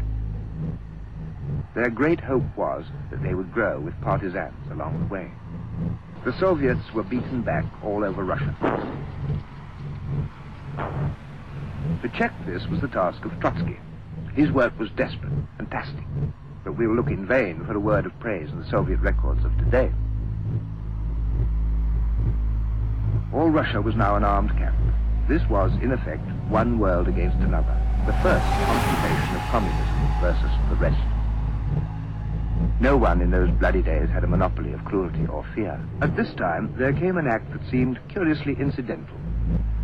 [1.74, 5.30] Their great hope was that they would grow with partisans along the way.
[6.24, 8.54] The Soviets were beaten back all over Russia.
[12.02, 13.78] To check this was the task of Trotsky.
[14.34, 16.04] His work was desperate, fantastic,
[16.64, 19.44] but we will look in vain for a word of praise in the Soviet records
[19.44, 19.90] of today.
[23.36, 24.74] All Russia was now an armed camp.
[25.28, 27.76] This was, in effect, one world against another,
[28.06, 30.96] the first occupation of communism versus the rest.
[32.80, 35.78] No one in those bloody days had a monopoly of cruelty or fear.
[36.00, 39.18] At this time, there came an act that seemed curiously incidental.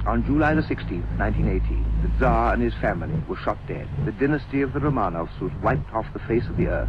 [0.06, 3.86] On July the 16th, 1918, the Tsar and his family were shot dead.
[4.06, 6.88] The dynasty of the Romanovs was wiped off the face of the earth.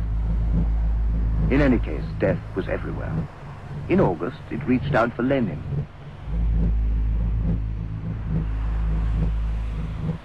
[1.52, 3.12] In any case, death was everywhere.
[3.90, 5.62] In August, it reached out for Lenin.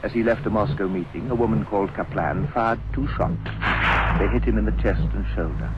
[0.02, 3.44] As he left a Moscow meeting, a woman called Kaplan fired two shots.
[4.18, 5.70] They hit him in the chest and shoulder.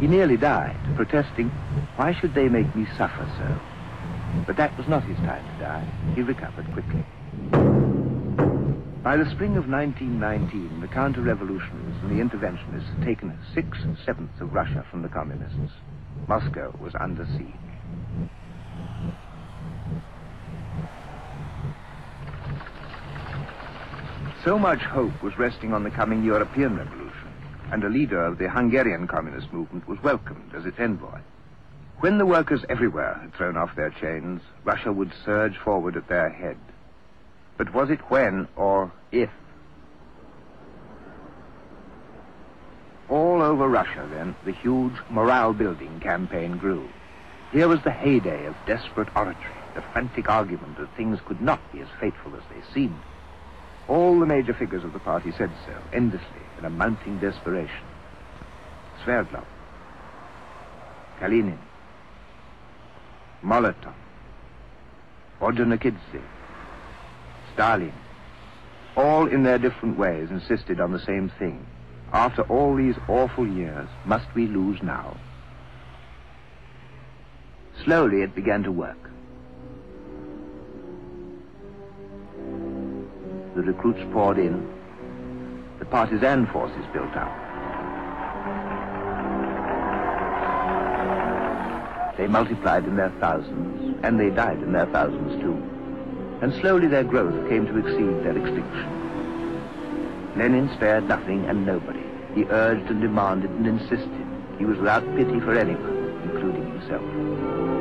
[0.00, 1.48] He nearly died, protesting,
[1.96, 4.44] why should they make me suffer so?
[4.46, 5.86] But that was not his time to die.
[6.14, 7.04] He recovered quickly.
[9.02, 14.84] By the spring of 1919, the counter-revolutionaries and the interventionists had taken six-sevenths of Russia
[14.90, 15.72] from the communists.
[16.26, 18.28] Moscow was under siege.
[24.48, 27.30] So much hope was resting on the coming European revolution
[27.70, 31.18] and a leader of the Hungarian communist movement was welcomed as its envoy.
[32.00, 36.30] When the workers everywhere had thrown off their chains, Russia would surge forward at their
[36.30, 36.56] head.
[37.58, 39.28] But was it when or if?
[43.10, 46.88] All over Russia, then, the huge morale-building campaign grew.
[47.52, 51.82] Here was the heyday of desperate oratory, the frantic argument that things could not be
[51.82, 53.02] as fateful as they seemed.
[53.88, 57.86] All the major figures of the party said so, endlessly, in a mounting desperation.
[59.04, 59.46] Sverdlov,
[61.18, 61.58] Kalinin,
[63.42, 63.94] Molotov,
[65.40, 66.22] Ordzhonikidze,
[67.54, 67.94] Stalin,
[68.96, 71.64] all in their different ways insisted on the same thing.
[72.12, 75.16] After all these awful years, must we lose now?
[77.84, 79.07] Slowly it began to work.
[83.58, 84.70] The recruits poured in,
[85.80, 87.34] the partisan forces built up.
[92.16, 95.60] They multiplied in their thousands, and they died in their thousands too.
[96.40, 100.32] And slowly their growth came to exceed their extinction.
[100.36, 102.04] Lenin spared nothing and nobody.
[102.36, 104.26] He urged and demanded and insisted.
[104.58, 107.77] He was without pity for anyone, including himself.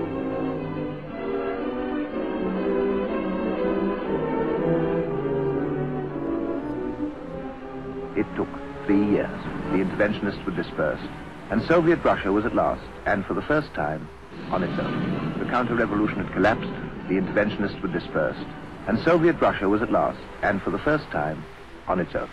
[8.17, 8.49] It took
[8.85, 9.39] three years.
[9.71, 11.07] The interventionists were dispersed,
[11.51, 14.09] and Soviet Russia was at last, and for the first time,
[14.51, 15.35] on its own.
[15.37, 16.73] The counter-revolution had collapsed,
[17.07, 18.47] the interventionists were dispersed,
[18.87, 21.43] And Soviet Russia was at last, and for the first time,
[21.87, 22.29] on its own.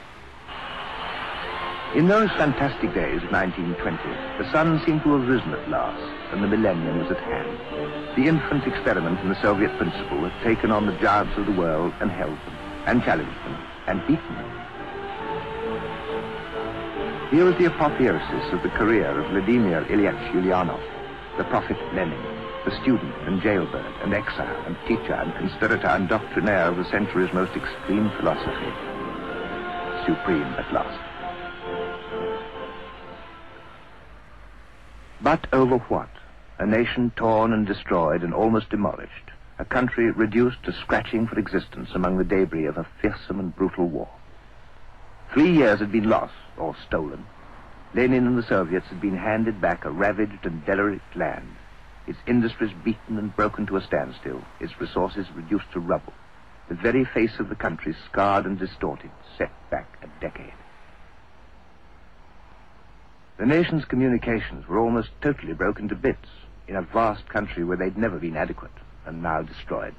[1.97, 3.99] In those fantastic days of 1920,
[4.39, 6.01] the sun seemed to have risen at last,
[6.33, 7.59] and the millennium was at hand.
[8.17, 11.93] The infant experiment in the Soviet principle had taken on the giants of the world
[12.01, 12.57] and held them,
[12.87, 14.51] and challenged them, and beaten them.
[17.35, 20.81] Here was the apotheosis of the career of Vladimir Ilyich Ulyanov,
[21.37, 22.23] the prophet Lenin,
[22.65, 27.35] the student and jailbird and exile and teacher and conspirator and doctrinaire of the century's
[27.35, 28.71] most extreme philosophy.
[30.07, 31.01] Supreme at last.
[35.21, 36.11] But over what?
[36.61, 39.33] A nation torn and destroyed and almost demolished.
[39.59, 43.89] A country reduced to scratching for existence among the debris of a fearsome and brutal
[43.89, 44.09] war.
[45.35, 47.27] Three years had been lost, or stolen.
[47.93, 51.57] Lenin and the Soviets had been handed back a ravaged and derelict land,
[52.07, 56.13] its industries beaten and broken to a standstill, its resources reduced to rubble,
[56.69, 60.55] the very face of the country scarred and distorted, set back a decade.
[63.37, 66.29] The nation's communications were almost totally broken to bits
[66.69, 68.71] in a vast country where they'd never been adequate
[69.05, 69.97] and now destroyed.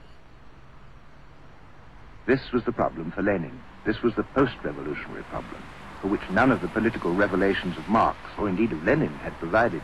[2.26, 3.60] This was the problem for Lenin.
[3.86, 5.62] This was the post-revolutionary problem,
[6.02, 9.82] for which none of the political revelations of Marx, or indeed of Lenin, had provided.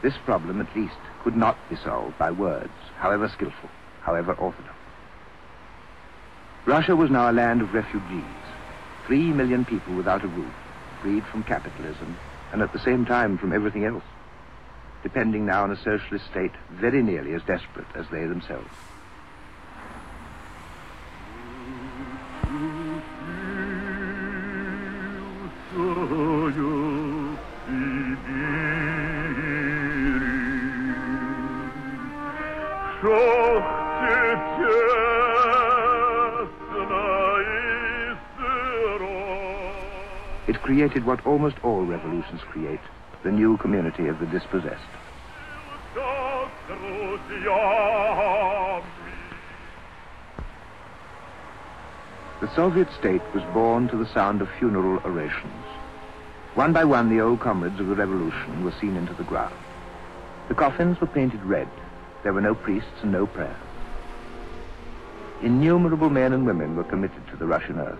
[0.00, 3.68] This problem, at least, could not be solved by words, however skillful,
[4.02, 4.74] however orthodox.
[6.66, 8.24] Russia was now a land of refugees,
[9.06, 10.54] three million people without a roof,
[11.02, 12.16] freed from capitalism,
[12.52, 14.04] and at the same time from everything else,
[15.02, 18.70] depending now on a socialist state very nearly as desperate as they themselves.
[40.46, 42.78] It created what almost all revolutions create,
[43.24, 44.78] the new community of the dispossessed.
[52.44, 55.64] The Soviet state was born to the sound of funeral orations.
[56.54, 59.54] One by one, the old comrades of the revolution were seen into the ground.
[60.48, 61.68] The coffins were painted red.
[62.22, 63.56] There were no priests and no prayers.
[65.40, 67.98] Innumerable men and women were committed to the Russian earth.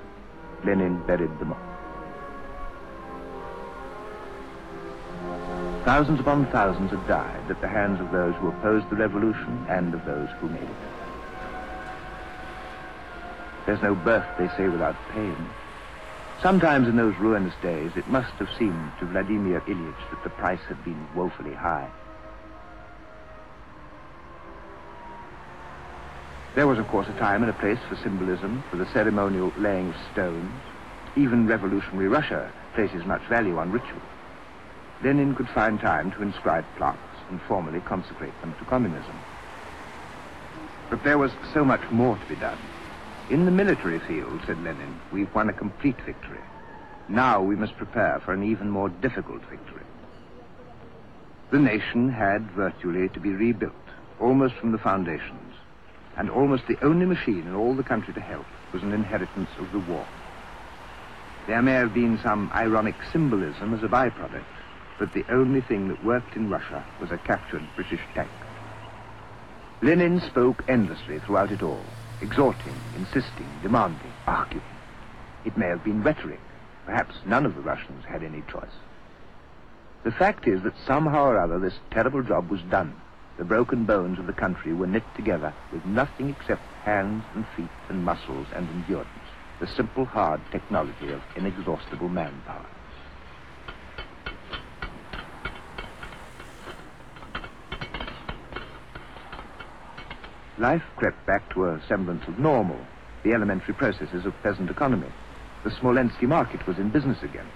[0.62, 1.58] Lenin buried them all.
[5.86, 9.94] Thousands upon thousands had died at the hands of those who opposed the revolution and
[9.94, 10.93] of those who made it.
[13.66, 15.36] There's no birth, they say, without pain.
[16.42, 20.60] Sometimes in those ruinous days, it must have seemed to Vladimir Ilyich that the price
[20.68, 21.88] had been woefully high.
[26.54, 29.88] There was, of course, a time and a place for symbolism, for the ceremonial laying
[29.88, 30.52] of stones.
[31.16, 34.02] Even revolutionary Russia places much value on ritual.
[35.02, 36.98] Lenin could find time to inscribe plaques
[37.30, 39.18] and formally consecrate them to communism.
[40.90, 42.58] But there was so much more to be done.
[43.30, 46.42] In the military field, said Lenin, we've won a complete victory.
[47.08, 49.82] Now we must prepare for an even more difficult victory.
[51.50, 53.72] The nation had virtually to be rebuilt,
[54.20, 55.54] almost from the foundations,
[56.18, 59.72] and almost the only machine in all the country to help was an inheritance of
[59.72, 60.06] the war.
[61.46, 64.44] There may have been some ironic symbolism as a byproduct,
[64.98, 68.30] but the only thing that worked in Russia was a captured British tank.
[69.80, 71.84] Lenin spoke endlessly throughout it all,
[72.20, 74.62] exhorting, insisting, demanding, arguing.
[75.44, 76.40] It may have been rhetoric.
[76.86, 78.76] Perhaps none of the Russians had any choice.
[80.04, 82.94] The fact is that somehow or other this terrible job was done.
[83.38, 87.70] The broken bones of the country were knit together with nothing except hands and feet
[87.88, 89.08] and muscles and endurance,
[89.60, 92.73] the simple, hard technology of inexhaustible manpower.
[100.58, 102.78] Life crept back to a semblance of normal,
[103.24, 105.08] the elementary processes of peasant economy.
[105.64, 107.48] The Smolensky market was in business again.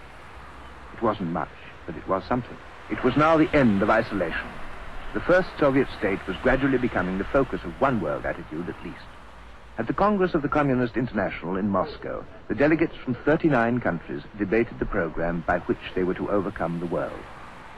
[0.94, 1.48] It wasn't much,
[1.86, 2.56] but it was something.
[2.90, 4.48] It was now the end of isolation.
[5.14, 8.98] The first Soviet state was gradually becoming the focus of one world attitude at least.
[9.78, 14.80] At the Congress of the Communist International in Moscow, the delegates from 39 countries debated
[14.80, 17.20] the program by which they were to overcome the world.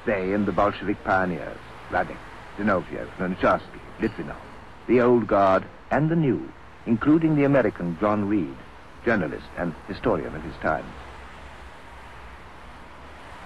[0.07, 1.59] They and the Bolshevik pioneers,
[1.91, 2.16] Radek,
[2.57, 4.49] Zinoviev, Lunacharsky, Litvinov
[4.91, 6.53] the old guard, and the new,
[6.84, 8.57] including the American John Reed,
[9.05, 10.84] journalist and historian of his time.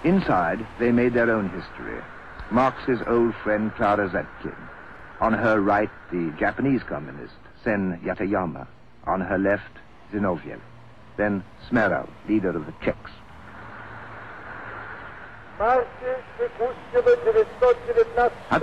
[0.05, 2.01] Inside, they made their own history.
[2.51, 4.57] Marx's old friend Clara Zetkin.
[5.20, 8.66] On her right, the Japanese communist, Sen Katayama.
[9.07, 9.78] On her left,
[10.14, 10.61] Zinoviev.
[11.18, 13.11] Then Smerov, leader of the Czechs.
[15.61, 15.86] At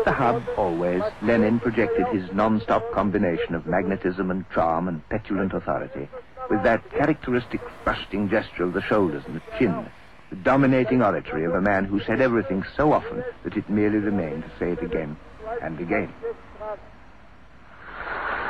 [0.03, 6.09] the hub, always, Lenin projected his non-stop combination of magnetism and charm and petulant authority,
[6.49, 9.85] with that characteristic thrusting gesture of the shoulders and the chin,
[10.29, 14.43] the dominating oratory of a man who said everything so often that it merely remained
[14.43, 15.15] to say it again
[15.61, 16.13] and again.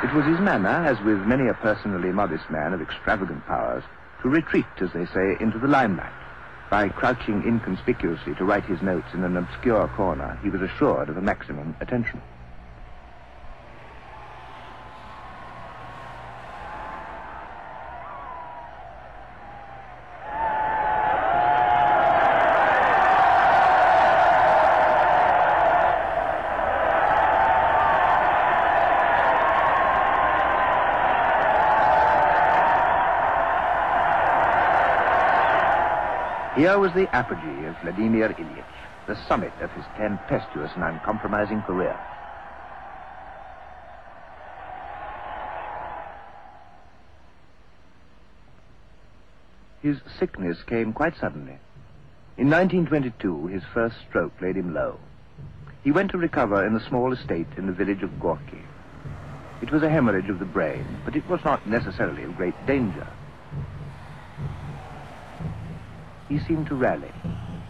[0.02, 3.84] It was his manner, as with many a personally modest man of extravagant powers,
[4.22, 6.12] to retreat, as they say, into the limelight
[6.72, 11.18] by crouching inconspicuously to write his notes in an obscure corner, he was assured of
[11.18, 12.18] a maximum attention.
[36.62, 41.98] Here was the apogee of Vladimir Ilyich, the summit of his tempestuous and uncompromising career.
[49.82, 51.58] His sickness came quite suddenly.
[52.38, 55.00] In 1922, his first stroke laid him low.
[55.82, 58.62] He went to recover in a small estate in the village of Gorky.
[59.62, 63.08] It was a hemorrhage of the brain, but it was not necessarily of great danger.
[66.32, 67.12] He seemed to rally,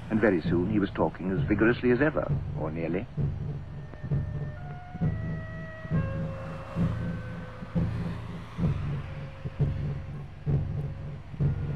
[0.09, 3.05] and very soon he was talking as vigorously as ever, or nearly.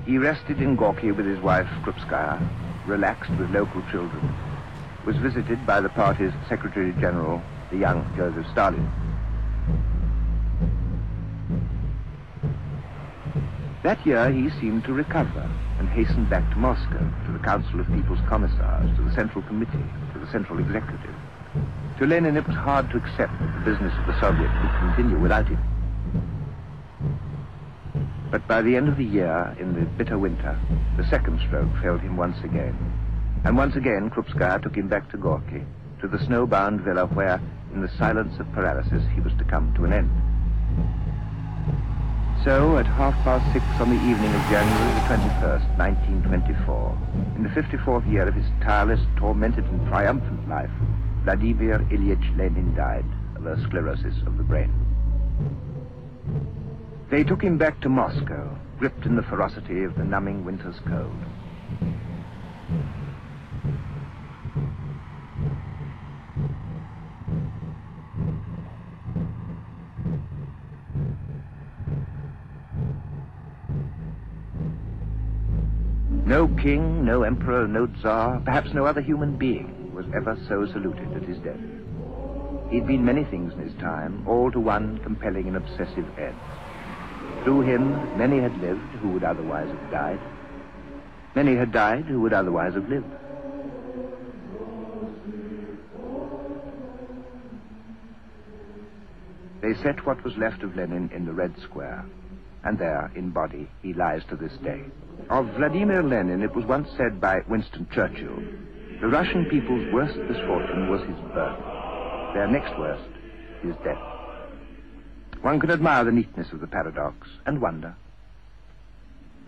[0.05, 2.39] He rested in Gorky with his wife, Krupskaya,
[2.87, 4.33] relaxed with local children,
[5.05, 8.89] was visited by the party's Secretary General, the young Joseph Stalin.
[13.83, 15.51] That year he seemed to recover
[15.97, 20.19] hastened back to Moscow, to the Council of People's Commissars, to the Central Committee, to
[20.19, 21.15] the Central Executive.
[21.99, 25.19] To Lenin it was hard to accept that the business of the Soviet would continue
[25.19, 25.59] without him.
[28.31, 30.59] But by the end of the year, in the bitter winter,
[30.99, 32.77] the second stroke failed him once again.
[33.45, 35.65] And once again, Krupskaya took him back to Gorky,
[36.03, 37.41] to the snow-bound villa where,
[37.73, 40.26] in the silence of paralysis, he was to come to an end.
[42.47, 46.99] So, at half past six on the evening of January the 21st, 1924,
[47.35, 50.71] in the 54th year of his tireless, tormented, and triumphant life,
[51.25, 54.73] Vladimir Ilyich Lenin died of a sclerosis of the brain.
[57.11, 61.19] They took him back to Moscow, gripped in the ferocity of the numbing winter's cold.
[76.27, 81.17] No king, no emperor, no czar, perhaps no other human being was ever so saluted
[81.17, 81.61] at his death.
[82.71, 86.37] He'd been many things in his time, all to one compelling and obsessive end.
[87.45, 90.19] Through him, many had lived who would otherwise have died.
[91.37, 93.15] Many had died who would otherwise have lived.
[99.63, 102.07] They set what was left of Lenin in the Red Square,
[102.65, 104.83] and there, in body, he lies to this day.
[105.29, 108.43] Of Vladimir Lenin, it was once said by Winston Churchill,
[109.01, 111.59] the Russian people's worst misfortune was his birth.
[112.35, 113.11] Their next worst,
[113.63, 113.99] his death.
[115.43, 117.95] One can admire the neatness of the paradox and wonder.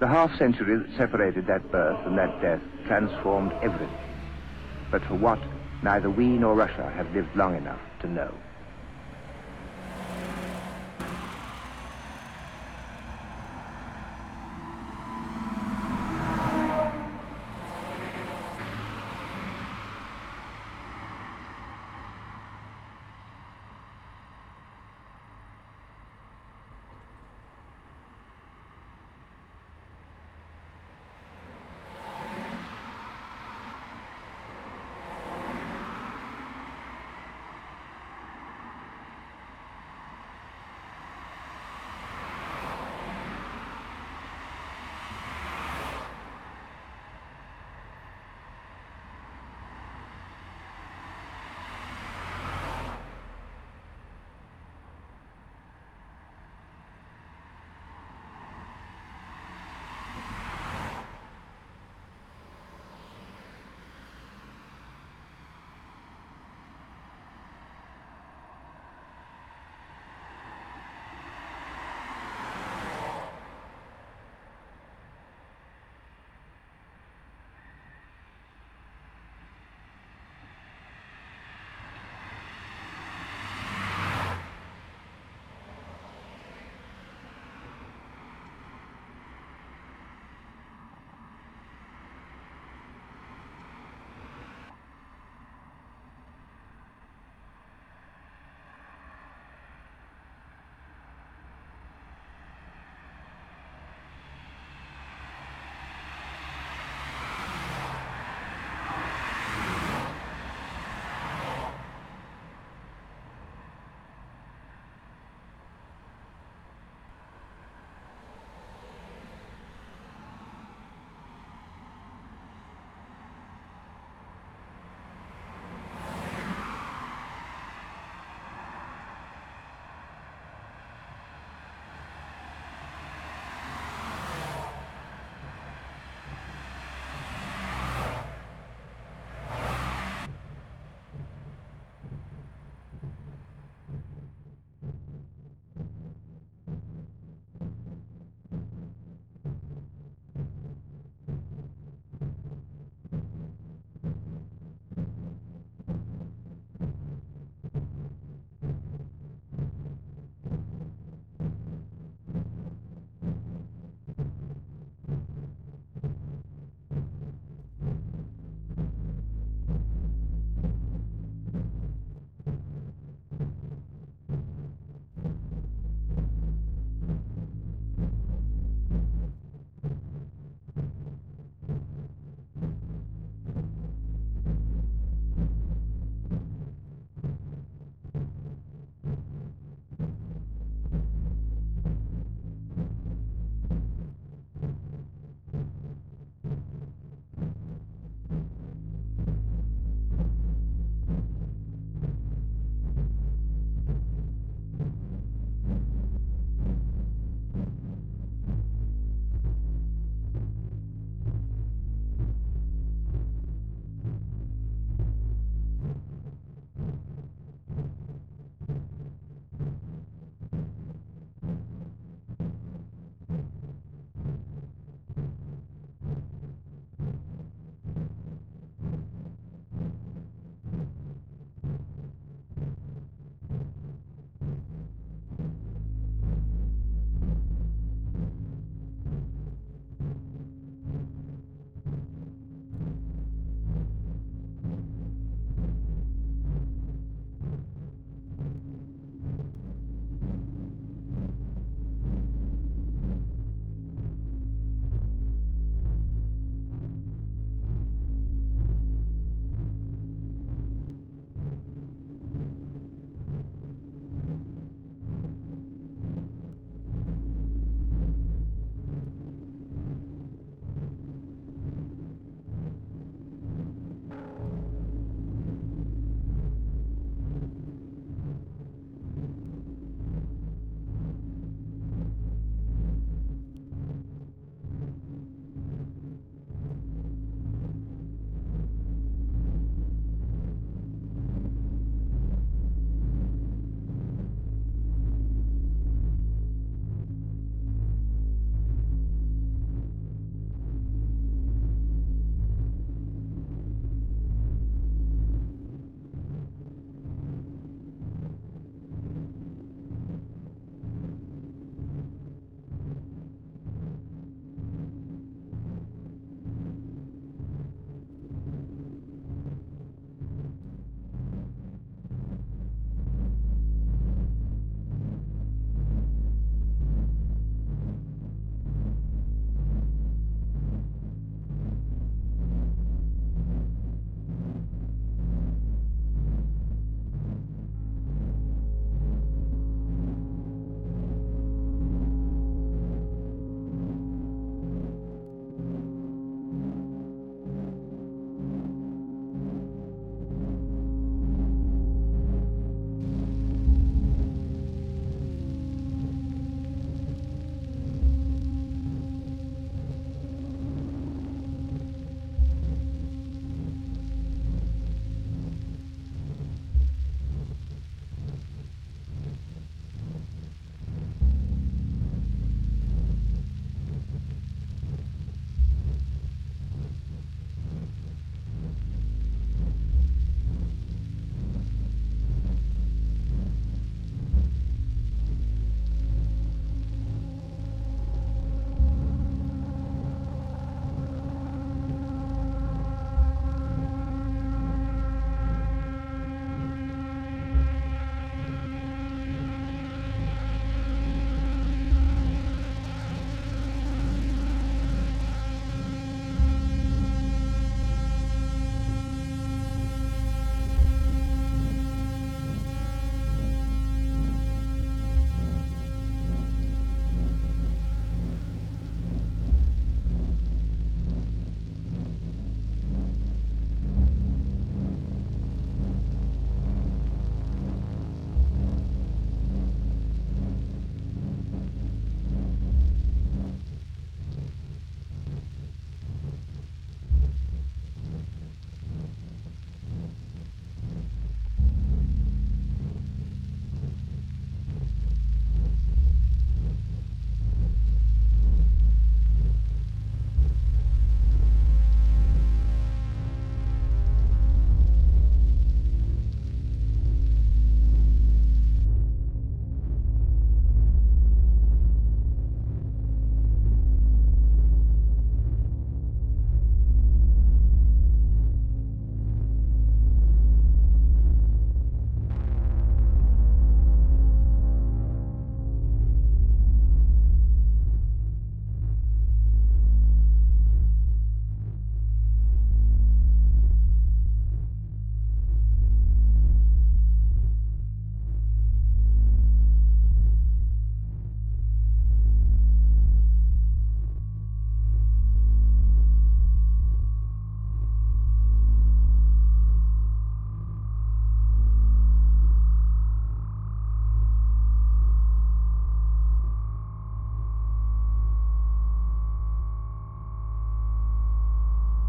[0.01, 3.89] The half century that separated that birth and that death transformed everything.
[4.91, 5.41] But for what,
[5.83, 8.33] neither we nor Russia have lived long enough to know.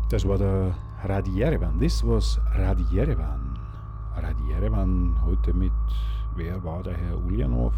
[0.09, 1.79] Das war der Radi Yerevan.
[1.79, 3.59] This was Radi Yerevan.
[4.15, 5.71] Radi Yerevan heute mit,
[6.35, 7.73] wer war der Herr Ulyanov?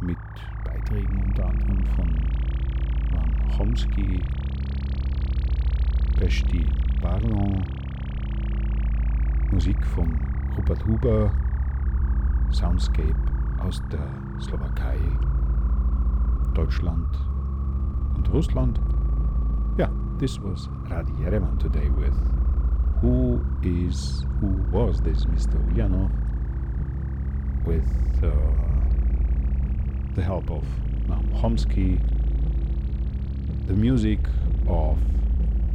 [0.00, 0.18] Mit
[0.64, 2.08] Beiträgen unter anderem von
[3.12, 4.20] Van Chomsky,
[6.16, 6.66] Pesti
[7.00, 7.62] Barlon,
[9.52, 10.18] Musik von
[10.56, 11.30] Rupert Huber,
[12.50, 13.14] Soundscape
[13.60, 14.08] aus der
[14.40, 14.98] Slowakei,
[16.54, 17.06] Deutschland
[18.16, 18.80] und Russland.
[19.76, 19.88] Ja,
[20.22, 22.14] this was Radi Yerevan today with
[23.00, 25.58] who is, who was this Mr.
[25.66, 26.12] Ulyanov
[27.66, 27.90] with
[28.22, 28.30] uh,
[30.14, 30.62] the help of
[31.08, 31.98] Noam Chomsky,
[33.66, 34.20] the music
[34.68, 34.96] of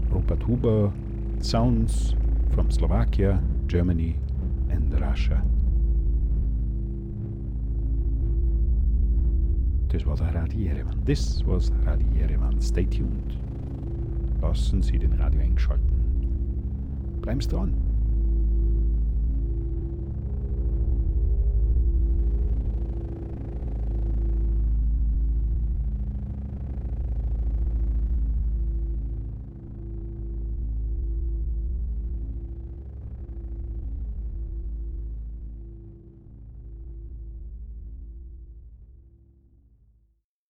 [0.10, 0.94] Rupert Huber,
[1.42, 2.16] sounds
[2.56, 4.16] from Slovakia, Germany
[4.70, 5.44] and Russia.
[9.90, 11.06] This was Radio Yerevan.
[11.06, 12.64] This was Radio Yerevan.
[12.64, 13.47] Stay tuned.
[14.48, 17.20] Lassen Sie den Radio einschalten.
[17.22, 17.87] Bleiben Sie dran.